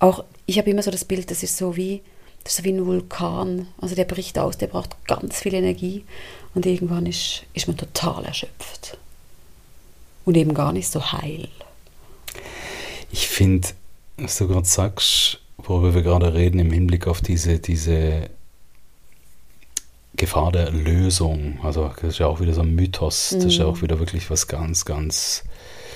[0.00, 2.02] auch ich habe immer so das Bild, das ist so wie,
[2.42, 6.04] das ist wie ein Vulkan, also der bricht aus, der braucht ganz viel Energie
[6.54, 8.98] und irgendwann ist, ist man total erschöpft
[10.24, 11.48] und eben gar nicht so heil.
[13.10, 13.68] Ich finde,
[14.16, 18.28] was du gerade sagst, worüber wir gerade reden, im Hinblick auf diese, diese
[20.16, 21.58] Gefahr der Lösung.
[21.62, 23.30] Also das ist ja auch wieder so ein Mythos.
[23.34, 23.82] Das ist ja auch mhm.
[23.82, 25.44] wieder wirklich was ganz, ganz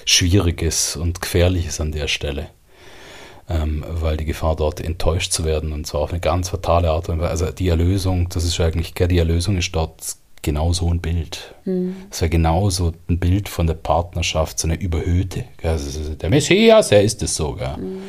[0.04, 2.48] Schwieriges und Gefährliches an der Stelle.
[3.48, 7.08] Ähm, weil die Gefahr dort enttäuscht zu werden und zwar auf eine ganz fatale Art
[7.08, 7.30] und Weise.
[7.30, 11.54] Also die Erlösung, das ist eigentlich, die Erlösung ist dort genau so ein Bild.
[11.64, 11.96] Mhm.
[12.10, 15.44] Das wäre genauso ein Bild von der Partnerschaft, so eine überhöhte.
[15.62, 17.52] Also der Messias, er ist es so.
[17.52, 18.02] Mhm.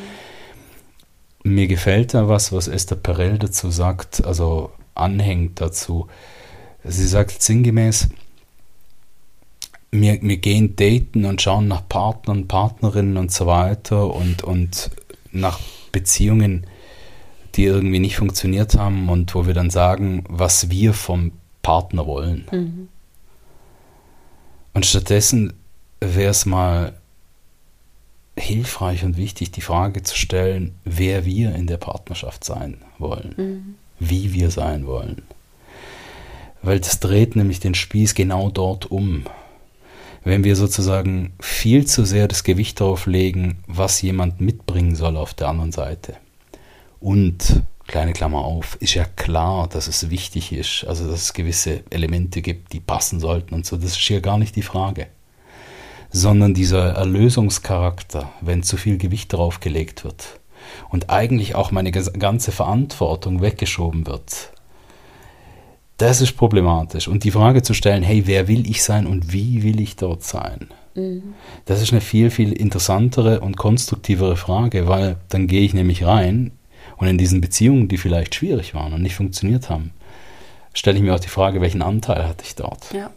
[1.44, 4.24] Mir gefällt da was, was Esther Perel dazu sagt.
[4.24, 6.08] Also anhängt dazu.
[6.84, 8.08] Sie sagt sinngemäß,
[9.92, 14.90] wir, wir gehen daten und schauen nach Partnern, Partnerinnen und so weiter und, und
[15.30, 15.60] nach
[15.92, 16.66] Beziehungen,
[17.54, 22.46] die irgendwie nicht funktioniert haben und wo wir dann sagen, was wir vom Partner wollen.
[22.50, 22.88] Mhm.
[24.72, 25.52] Und stattdessen
[26.00, 26.98] wäre es mal
[28.38, 33.34] hilfreich und wichtig, die Frage zu stellen, wer wir in der Partnerschaft sein wollen.
[33.36, 33.74] Mhm
[34.08, 35.22] wie wir sein wollen.
[36.62, 39.24] Weil das dreht nämlich den Spieß genau dort um.
[40.24, 45.34] wenn wir sozusagen viel zu sehr das Gewicht darauf legen, was jemand mitbringen soll auf
[45.34, 46.16] der anderen Seite.
[47.00, 51.82] Und, kleine Klammer auf, ist ja klar, dass es wichtig ist, also dass es gewisse
[51.90, 55.08] Elemente gibt, die passen sollten und so, das ist hier gar nicht die Frage.
[56.12, 60.38] Sondern dieser Erlösungscharakter, wenn zu viel Gewicht darauf gelegt wird
[60.90, 64.52] und eigentlich auch meine ganze Verantwortung weggeschoben wird,
[65.98, 67.06] das ist problematisch.
[67.06, 70.24] Und die Frage zu stellen, hey, wer will ich sein und wie will ich dort
[70.24, 70.68] sein?
[70.94, 71.34] Mhm.
[71.64, 76.52] Das ist eine viel, viel interessantere und konstruktivere Frage, weil dann gehe ich nämlich rein
[76.96, 79.92] und in diesen Beziehungen, die vielleicht schwierig waren und nicht funktioniert haben,
[80.74, 82.92] stelle ich mir auch die Frage, welchen Anteil hatte ich dort?
[82.92, 83.10] Ja.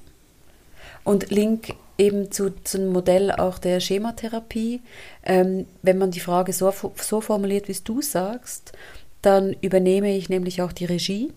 [1.06, 4.82] Und Link eben zu, zum Modell auch der Schematherapie.
[5.24, 8.74] Ähm, wenn man die Frage so, so formuliert, wie du sagst,
[9.22, 11.32] dann übernehme ich nämlich auch die Regie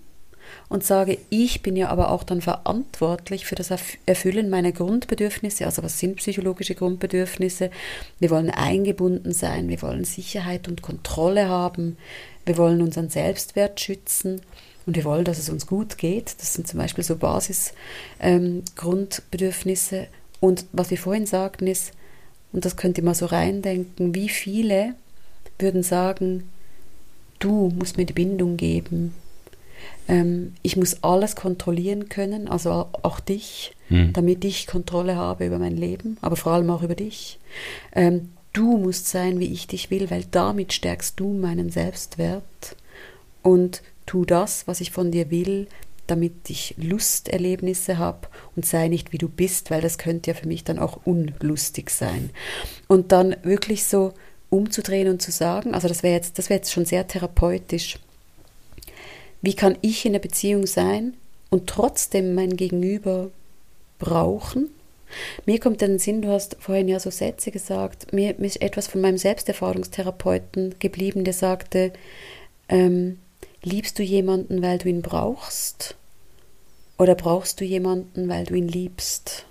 [0.68, 3.70] und sage, ich bin ja aber auch dann verantwortlich für das
[4.06, 5.66] Erfüllen meiner Grundbedürfnisse.
[5.66, 7.70] Also was sind psychologische Grundbedürfnisse?
[8.18, 11.96] Wir wollen eingebunden sein, wir wollen Sicherheit und Kontrolle haben,
[12.46, 14.40] wir wollen unseren Selbstwert schützen
[14.88, 16.36] und wir wollen, dass es uns gut geht.
[16.40, 19.96] Das sind zum Beispiel so Basisgrundbedürfnisse.
[19.96, 20.06] Ähm,
[20.40, 21.92] und was wir vorhin sagten ist,
[22.54, 24.94] und das könnt ihr mal so reindenken, wie viele
[25.58, 26.48] würden sagen,
[27.38, 29.12] du musst mir die Bindung geben,
[30.08, 34.14] ähm, ich muss alles kontrollieren können, also auch dich, hm.
[34.14, 37.38] damit ich Kontrolle habe über mein Leben, aber vor allem auch über dich.
[37.92, 42.42] Ähm, du musst sein, wie ich dich will, weil damit stärkst du meinen Selbstwert
[43.42, 45.68] und tu das, was ich von dir will,
[46.06, 50.48] damit ich Lusterlebnisse habe und sei nicht wie du bist, weil das könnte ja für
[50.48, 52.30] mich dann auch unlustig sein.
[52.88, 54.14] Und dann wirklich so
[54.50, 57.98] umzudrehen und zu sagen, also das wäre jetzt, das wäre jetzt schon sehr therapeutisch
[59.40, 61.14] wie kann ich in der Beziehung sein
[61.50, 63.30] und trotzdem mein Gegenüber
[63.98, 64.70] brauchen?
[65.46, 68.88] Mir kommt in den Sinn, du hast vorhin ja so Sätze gesagt, mir, ist etwas
[68.88, 71.92] von meinem Selbsterfahrungstherapeuten geblieben, der sagte,
[72.68, 73.18] ähm,
[73.62, 75.96] liebst du jemanden, weil du ihn brauchst?
[76.98, 79.46] Oder brauchst du jemanden, weil du ihn liebst?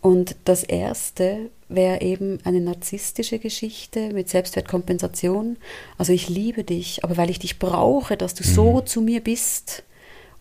[0.00, 5.56] Und das erste wäre eben eine narzisstische Geschichte mit Selbstwertkompensation.
[5.98, 8.54] Also ich liebe dich, aber weil ich dich brauche, dass du mhm.
[8.54, 9.82] so zu mir bist,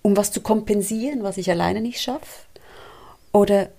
[0.02, 2.46] um was zu kompensieren, was ich alleine nicht schaffe.
[3.32, 3.70] Oder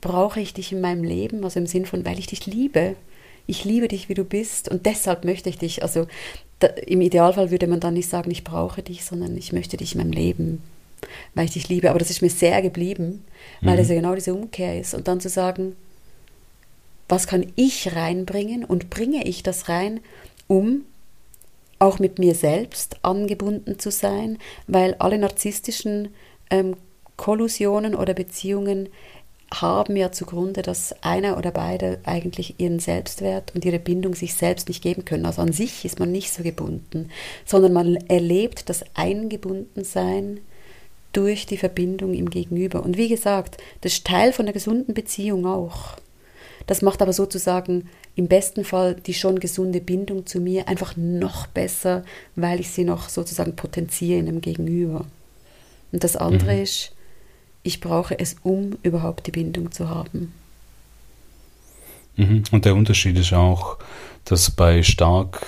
[0.00, 2.96] brauche ich dich in meinem Leben, also im Sinn von, weil ich dich liebe.
[3.46, 5.82] Ich liebe dich, wie du bist und deshalb möchte ich dich.
[5.82, 6.06] Also
[6.58, 9.94] da, im Idealfall würde man dann nicht sagen, ich brauche dich, sondern ich möchte dich
[9.94, 10.62] in meinem Leben
[11.34, 11.90] weil ich dich liebe.
[11.90, 13.24] Aber das ist mir sehr geblieben,
[13.60, 13.78] weil mhm.
[13.78, 14.94] das ja genau diese Umkehr ist.
[14.94, 15.76] Und dann zu sagen,
[17.08, 20.00] was kann ich reinbringen und bringe ich das rein,
[20.48, 20.84] um
[21.78, 26.08] auch mit mir selbst angebunden zu sein, weil alle narzisstischen
[26.50, 26.74] ähm,
[27.16, 28.88] Kollusionen oder Beziehungen
[29.52, 34.68] haben ja zugrunde, dass einer oder beide eigentlich ihren Selbstwert und ihre Bindung sich selbst
[34.68, 35.26] nicht geben können.
[35.26, 37.10] Also an sich ist man nicht so gebunden,
[37.44, 40.40] sondern man erlebt das Eingebundensein
[41.12, 42.82] durch die Verbindung im Gegenüber.
[42.82, 45.96] Und wie gesagt, das ist Teil von einer gesunden Beziehung auch.
[46.66, 51.46] Das macht aber sozusagen im besten Fall die schon gesunde Bindung zu mir einfach noch
[51.46, 52.04] besser,
[52.34, 55.06] weil ich sie noch sozusagen potenziere in einem Gegenüber.
[55.92, 56.62] Und das andere mhm.
[56.62, 56.95] ist,
[57.66, 60.32] ich brauche es, um überhaupt die Bindung zu haben.
[62.16, 62.44] Mhm.
[62.50, 63.78] Und der Unterschied ist auch,
[64.24, 65.44] dass bei stark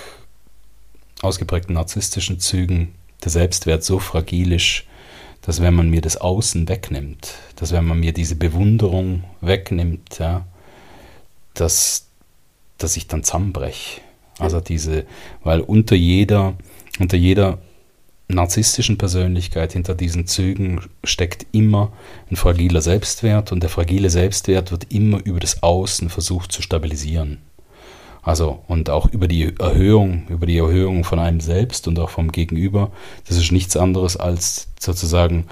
[1.21, 4.83] ausgeprägten narzisstischen Zügen der Selbstwert so fragil ist,
[5.41, 10.45] dass wenn man mir das Außen wegnimmt, dass wenn man mir diese Bewunderung wegnimmt, ja,
[11.53, 12.07] dass,
[12.77, 14.01] dass ich dann zusammenbreche.
[14.37, 15.05] Also diese,
[15.43, 16.55] weil unter jeder,
[16.99, 17.59] unter jeder
[18.29, 21.91] narzisstischen Persönlichkeit, hinter diesen Zügen steckt immer
[22.29, 27.39] ein fragiler Selbstwert und der fragile Selbstwert wird immer über das Außen versucht zu stabilisieren.
[28.21, 32.31] Also und auch über die Erhöhung, über die Erhöhung von einem selbst und auch vom
[32.31, 32.91] Gegenüber,
[33.27, 35.45] das ist nichts anderes als sozusagen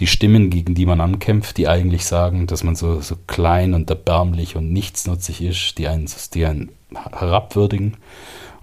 [0.00, 3.88] die Stimmen, gegen die man ankämpft, die eigentlich sagen, dass man so, so klein und
[3.90, 6.70] erbärmlich und nichtsnutzig ist, die einen, die einen
[7.12, 7.96] herabwürdigen.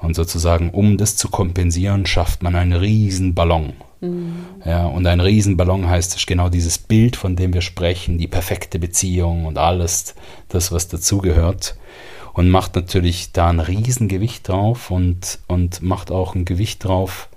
[0.02, 3.74] Und sozusagen, um das zu kompensieren, schafft man einen riesen Ballon.
[4.02, 4.46] Mhm.
[4.66, 9.46] Ja, und ein Riesenballon heißt genau dieses Bild, von dem wir sprechen, die perfekte Beziehung
[9.46, 10.16] und alles,
[10.50, 11.76] das, was dazugehört
[12.34, 17.30] und macht natürlich da ein Riesengewicht drauf und, und macht auch ein Gewicht drauf,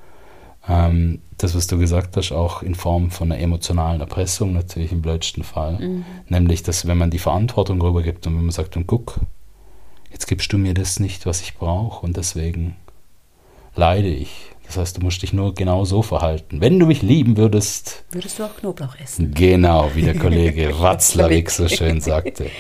[0.69, 5.03] ähm, das, was du gesagt hast, auch in Form von einer emotionalen Erpressung natürlich im
[5.03, 5.79] blödsten Fall.
[5.79, 6.05] Mhm.
[6.29, 9.21] Nämlich, dass wenn man die Verantwortung rübergibt und wenn man sagt, und guck,
[10.15, 12.77] jetzt gibst du mir das nicht, was ich brauche und deswegen
[13.77, 14.31] leide ich,
[14.67, 16.61] Das heißt, du musst dich nur genau so verhalten.
[16.61, 18.05] Wenn du mich lieben würdest.
[18.13, 19.35] Würdest du auch Knoblauch essen?
[19.35, 22.45] Genau, wie der Kollege Watzlawick so schön sagte.
[22.45, 22.51] Und,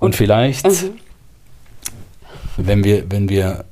[0.00, 0.90] Und vielleicht, uh
[2.56, 3.64] wenn wir, wenn wir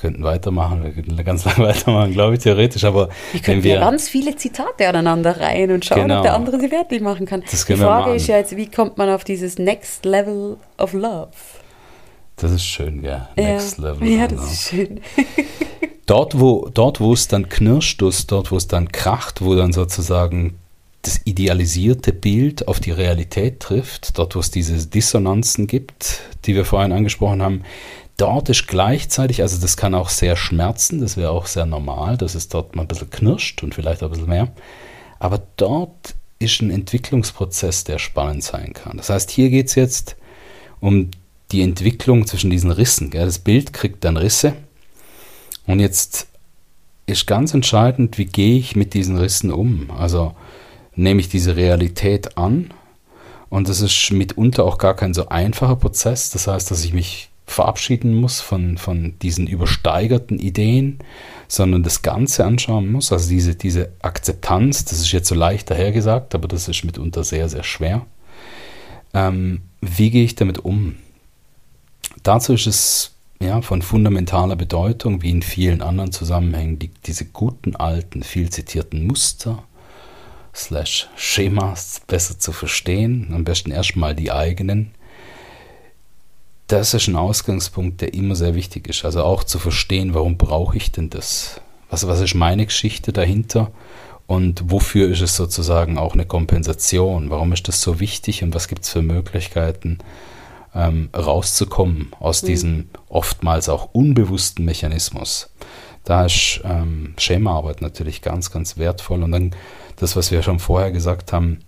[0.00, 3.80] könnten weitermachen, wir könnten ganz lange weitermachen, glaube ich, theoretisch, aber wir könnten wir, ja
[3.80, 7.42] ganz viele Zitate aneinander rein und schauen, genau, ob der andere sie fertig machen kann.
[7.50, 11.28] Die Frage ist ja jetzt, wie kommt man auf dieses Next Level of Love?
[12.36, 13.30] Das ist schön, ja.
[13.36, 13.84] Next ja.
[13.84, 14.08] Level.
[14.08, 14.50] Ja, das love.
[14.50, 15.00] ist schön.
[16.06, 20.58] dort, wo, dort, wo es dann knirscht, dort, wo es dann kracht, wo dann sozusagen
[21.02, 26.64] das idealisierte Bild auf die Realität trifft, dort, wo es diese Dissonanzen gibt, die wir
[26.64, 27.62] vorhin angesprochen haben,
[28.16, 32.34] dort ist gleichzeitig, also das kann auch sehr schmerzen, das wäre auch sehr normal, dass
[32.34, 34.52] es dort mal ein bisschen knirscht und vielleicht auch ein bisschen mehr.
[35.18, 38.96] Aber dort ist ein Entwicklungsprozess, der spannend sein kann.
[38.96, 40.16] Das heißt, hier geht es jetzt
[40.80, 41.10] um
[41.52, 43.10] die Entwicklung zwischen diesen Rissen.
[43.10, 43.26] Gell?
[43.26, 44.54] Das Bild kriegt dann Risse.
[45.66, 46.28] Und jetzt
[47.06, 49.90] ist ganz entscheidend, wie gehe ich mit diesen Rissen um?
[49.96, 50.34] Also
[50.94, 52.72] nehme ich diese Realität an.
[53.48, 56.30] Und das ist mitunter auch gar kein so einfacher Prozess.
[56.30, 60.98] Das heißt, dass ich mich verabschieden muss von, von diesen übersteigerten Ideen,
[61.46, 63.12] sondern das Ganze anschauen muss.
[63.12, 67.48] Also diese, diese Akzeptanz, das ist jetzt so leicht dahergesagt, aber das ist mitunter sehr,
[67.48, 68.04] sehr schwer.
[69.14, 70.96] Ähm, wie gehe ich damit um?
[72.26, 77.76] Dazu ist es ja, von fundamentaler Bedeutung, wie in vielen anderen Zusammenhängen, die, diese guten
[77.76, 79.62] alten, viel zitierten Muster,
[80.52, 84.90] slash Schemas besser zu verstehen, am besten erstmal die eigenen,
[86.66, 89.04] das ist ein Ausgangspunkt, der immer sehr wichtig ist.
[89.04, 91.60] Also auch zu verstehen, warum brauche ich denn das?
[91.90, 93.70] Was, was ist meine Geschichte dahinter?
[94.26, 97.30] Und wofür ist es sozusagen auch eine Kompensation?
[97.30, 99.98] Warum ist das so wichtig und was gibt es für Möglichkeiten,
[100.76, 102.46] ähm, rauszukommen aus mhm.
[102.46, 105.50] diesem oftmals auch unbewussten Mechanismus?
[106.04, 109.24] Da ist ähm, Schemaarbeit natürlich ganz, ganz wertvoll.
[109.24, 109.50] Und dann
[109.96, 111.58] das, was wir schon vorher gesagt haben,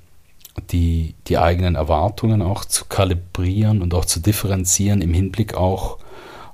[0.71, 5.99] die, die eigenen Erwartungen auch zu kalibrieren und auch zu differenzieren im Hinblick auch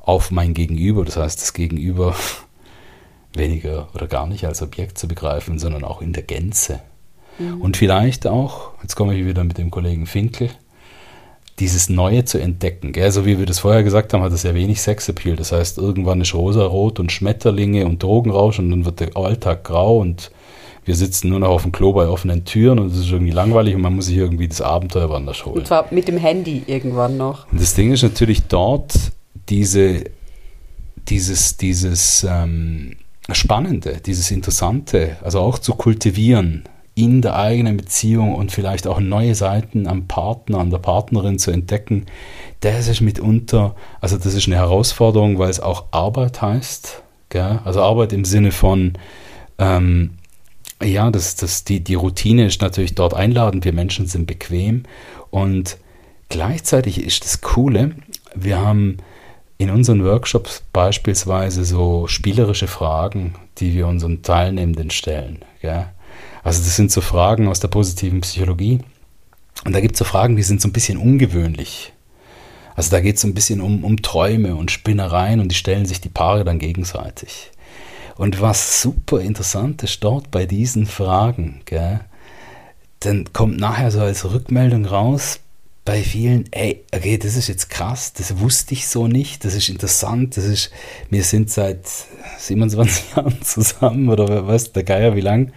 [0.00, 1.04] auf mein Gegenüber.
[1.04, 2.14] Das heißt, das Gegenüber
[3.34, 6.80] weniger oder gar nicht als Objekt zu begreifen, sondern auch in der Gänze.
[7.38, 7.60] Mhm.
[7.60, 10.50] Und vielleicht auch, jetzt komme ich wieder mit dem Kollegen Finkel,
[11.60, 12.92] dieses Neue zu entdecken.
[12.92, 13.10] Gell?
[13.12, 15.36] So wie wir das vorher gesagt haben, hat das ja wenig Sexappeal.
[15.36, 19.98] Das heißt, irgendwann ist rosarot und Schmetterlinge und Drogenrausch und dann wird der Alltag grau
[19.98, 20.30] und
[20.84, 23.74] wir sitzen nur noch auf dem Klo bei offenen Türen und es ist irgendwie langweilig
[23.74, 25.58] und man muss sich irgendwie das Abenteuer woanders holen.
[25.58, 27.50] Und zwar mit dem Handy irgendwann noch.
[27.50, 28.92] Und das Ding ist natürlich dort
[29.48, 30.04] diese,
[31.08, 32.96] dieses, dieses ähm,
[33.32, 36.64] Spannende, dieses Interessante, also auch zu kultivieren
[36.94, 41.50] in der eigenen Beziehung und vielleicht auch neue Seiten am Partner, an der Partnerin zu
[41.50, 42.06] entdecken,
[42.60, 47.02] das ist mitunter, also das ist eine Herausforderung, weil es auch Arbeit heißt.
[47.30, 47.58] Gell?
[47.64, 48.92] Also Arbeit im Sinne von
[49.58, 50.10] ähm,
[50.82, 53.64] ja, das, das, die, die Routine ist natürlich dort einladend.
[53.64, 54.84] Wir Menschen sind bequem.
[55.30, 55.78] Und
[56.28, 57.96] gleichzeitig ist das Coole,
[58.34, 58.98] wir haben
[59.56, 65.44] in unseren Workshops beispielsweise so spielerische Fragen, die wir unseren Teilnehmenden stellen.
[65.60, 65.86] Gell?
[66.44, 68.80] Also das sind so Fragen aus der positiven Psychologie.
[69.64, 71.92] Und da gibt es so Fragen, die sind so ein bisschen ungewöhnlich.
[72.76, 75.86] Also da geht es so ein bisschen um, um Träume und Spinnereien und die stellen
[75.86, 77.50] sich die Paare dann gegenseitig.
[78.16, 82.00] Und was super interessant ist dort bei diesen Fragen, gell,
[83.00, 85.40] dann kommt nachher so als Rückmeldung raus
[85.84, 89.68] bei vielen, ey, okay, das ist jetzt krass, das wusste ich so nicht, das ist
[89.68, 90.70] interessant, das ist,
[91.10, 91.86] wir sind seit
[92.38, 95.52] 27 Jahren zusammen oder weiß der Geier wie lang.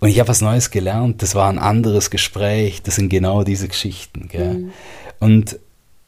[0.00, 3.68] Und ich habe was Neues gelernt, das war ein anderes Gespräch, das sind genau diese
[3.68, 4.28] Geschichten.
[4.32, 4.72] Mhm.
[5.18, 5.58] Und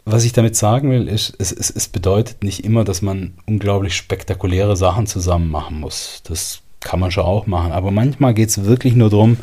[0.04, 3.94] was ich damit sagen will, ist, es, es, es bedeutet nicht immer, dass man unglaublich
[3.94, 6.22] spektakuläre Sachen zusammen machen muss.
[6.24, 7.72] Das kann man schon auch machen.
[7.72, 9.36] Aber manchmal geht es wirklich nur darum,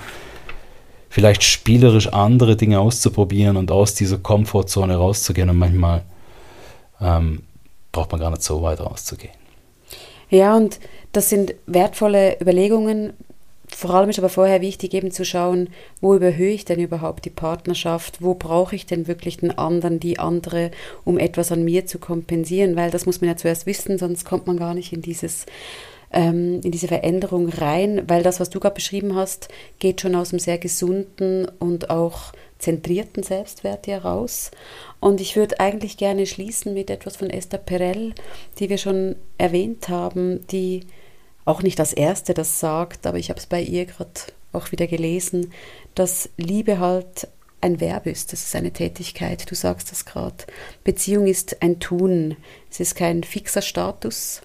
[1.09, 5.49] vielleicht spielerisch andere Dinge auszuprobieren und aus dieser Komfortzone rauszugehen.
[5.49, 6.03] Und manchmal
[6.99, 7.43] ähm,
[7.91, 9.33] braucht man gar nicht so weit rauszugehen.
[10.29, 10.79] Ja, und
[11.13, 13.13] das sind wertvolle Überlegungen,
[13.75, 15.69] vor allem ist aber vorher wichtig, eben zu schauen,
[16.01, 20.19] wo überhöhe ich denn überhaupt die Partnerschaft, wo brauche ich denn wirklich den anderen, die
[20.19, 20.71] andere,
[21.05, 24.47] um etwas an mir zu kompensieren, weil das muss man ja zuerst wissen, sonst kommt
[24.47, 25.45] man gar nicht in dieses
[26.11, 30.31] ähm, in diese Veränderung rein, weil das, was du gerade beschrieben hast, geht schon aus
[30.31, 34.51] einem sehr gesunden und auch zentrierten Selbstwert heraus.
[34.99, 38.13] Und ich würde eigentlich gerne schließen mit etwas von Esther Perel,
[38.57, 40.81] die wir schon erwähnt haben, die
[41.49, 44.11] auch nicht das Erste das sagt, aber ich habe es bei ihr gerade
[44.51, 45.51] auch wieder gelesen,
[45.95, 47.27] dass Liebe halt
[47.59, 50.45] ein Verb ist, das ist eine Tätigkeit, du sagst das gerade.
[50.83, 52.37] Beziehung ist ein Tun,
[52.69, 54.41] es ist kein fixer Status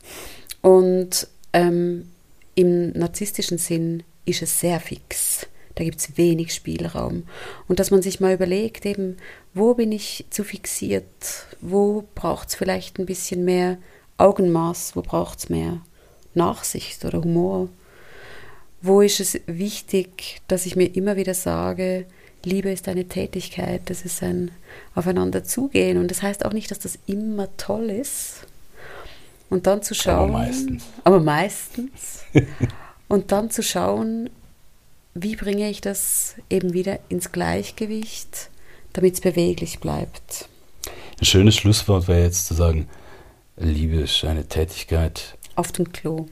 [0.63, 2.09] und ähm,
[2.55, 5.47] im narzisstischen Sinn ist es sehr fix.
[5.75, 7.25] Da gibt es wenig Spielraum.
[7.67, 9.17] Und dass man sich mal überlegt, eben,
[9.55, 11.47] wo bin ich zu fixiert?
[11.61, 13.79] Wo braucht es vielleicht ein bisschen mehr
[14.17, 14.95] Augenmaß?
[14.95, 15.81] Wo braucht es mehr
[16.35, 17.69] Nachsicht oder Humor?
[18.83, 22.07] Wo ist es wichtig, dass ich mir immer wieder sage,
[22.45, 24.51] Liebe ist eine Tätigkeit, das ist ein
[24.95, 25.99] Aufeinander zugehen.
[25.99, 28.47] Und das heißt auch nicht, dass das immer toll ist.
[29.51, 30.31] Und dann zu schauen.
[30.31, 30.85] Aber meistens.
[31.05, 32.25] Aber meistens.
[33.09, 34.31] und dann zu schauen,
[35.15, 38.51] wie bringe ich das eben wieder ins Gleichgewicht,
[38.93, 40.49] damit es beweglich bleibt.
[41.21, 42.89] Ein schönes Schlusswort wäre jetzt zu sagen,
[43.57, 45.37] Liebe ist eine Tätigkeit.
[45.57, 46.27] Auf dem Klo.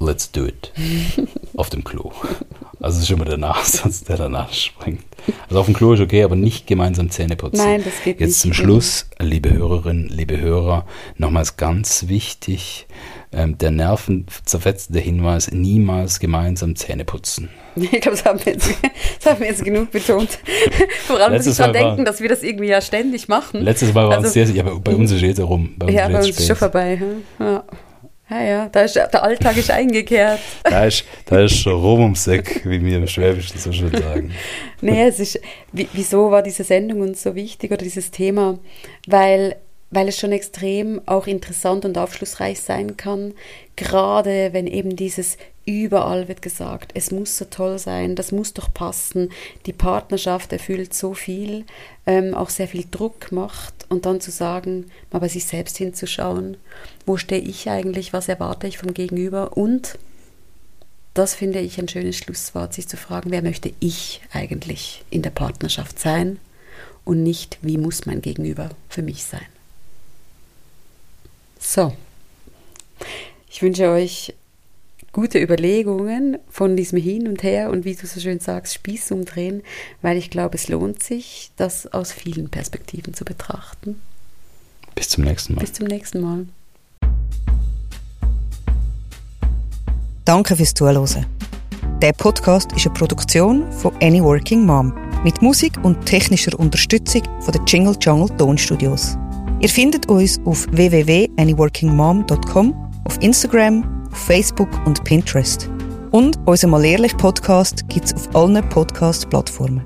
[0.00, 0.72] Let's do it.
[1.56, 2.12] auf dem Klo.
[2.80, 5.02] Also das ist immer der Nachsatz, der danach springt.
[5.48, 7.56] Also auf dem Klo ist okay, aber nicht gemeinsam Zähne putzen.
[7.64, 8.40] Nein, das geht Jetzt nicht.
[8.42, 12.86] zum Schluss, liebe Hörerinnen, liebe Hörer, nochmals ganz wichtig,
[13.32, 17.48] ähm, der nervenzerfetzende Hinweis, niemals gemeinsam Zähne putzen.
[17.76, 18.70] Ich glaube, das haben wir jetzt,
[19.20, 20.38] das haben wir jetzt genug betont.
[21.06, 23.62] Vor allem muss ich war- denken, dass wir das irgendwie ja ständig machen.
[23.62, 25.74] Letztes Mal war Also- es sehr, ja, bei uns ist jetzt rum.
[25.76, 26.96] Bei uns ja, ist bei jetzt uns ist schon vorbei.
[26.98, 27.22] hm?
[27.44, 27.64] Ja.
[28.30, 30.40] Ja, ja, da ist, der Alltag ist eingekehrt.
[30.64, 34.32] Da ist, da ist schon rum ums Eck, wie wir im Schwäbischen so schön sagen.
[34.80, 35.40] Nee, es ist,
[35.72, 38.58] wie, wieso war diese Sendung uns so wichtig oder dieses Thema?
[39.06, 39.56] Weil,
[39.90, 43.34] weil es schon extrem auch interessant und aufschlussreich sein kann,
[43.76, 48.72] gerade wenn eben dieses überall wird gesagt, es muss so toll sein, das muss doch
[48.72, 49.30] passen,
[49.66, 51.64] die Partnerschaft erfüllt so viel,
[52.06, 56.56] ähm, auch sehr viel Druck macht und dann zu sagen, mal bei sich selbst hinzuschauen,
[57.04, 59.98] wo stehe ich eigentlich, was erwarte ich vom Gegenüber und
[61.12, 65.30] das finde ich ein schönes Schlusswort, sich zu fragen, wer möchte ich eigentlich in der
[65.30, 66.38] Partnerschaft sein
[67.04, 69.57] und nicht, wie muss mein Gegenüber für mich sein.
[71.58, 71.92] So,
[73.50, 74.34] ich wünsche euch
[75.12, 79.62] gute Überlegungen von diesem Hin und Her und wie du so schön sagst, Spieß umdrehen,
[80.00, 84.00] weil ich glaube, es lohnt sich, das aus vielen Perspektiven zu betrachten.
[84.94, 85.60] Bis zum nächsten Mal.
[85.60, 86.46] Bis zum nächsten Mal.
[90.24, 91.26] Danke fürs Zuhören.
[92.02, 94.94] Der Podcast ist eine Produktion von Any Working Mom
[95.24, 99.16] mit Musik und technischer Unterstützung von den Jingle Jungle Tonstudios.
[99.60, 105.68] Ihr findet uns auf www.anyworkingmom.com, auf Instagram, auf Facebook und Pinterest.
[106.12, 109.82] Und unser Mal ehrlich Podcast gibt es auf allen Podcast-Plattformen.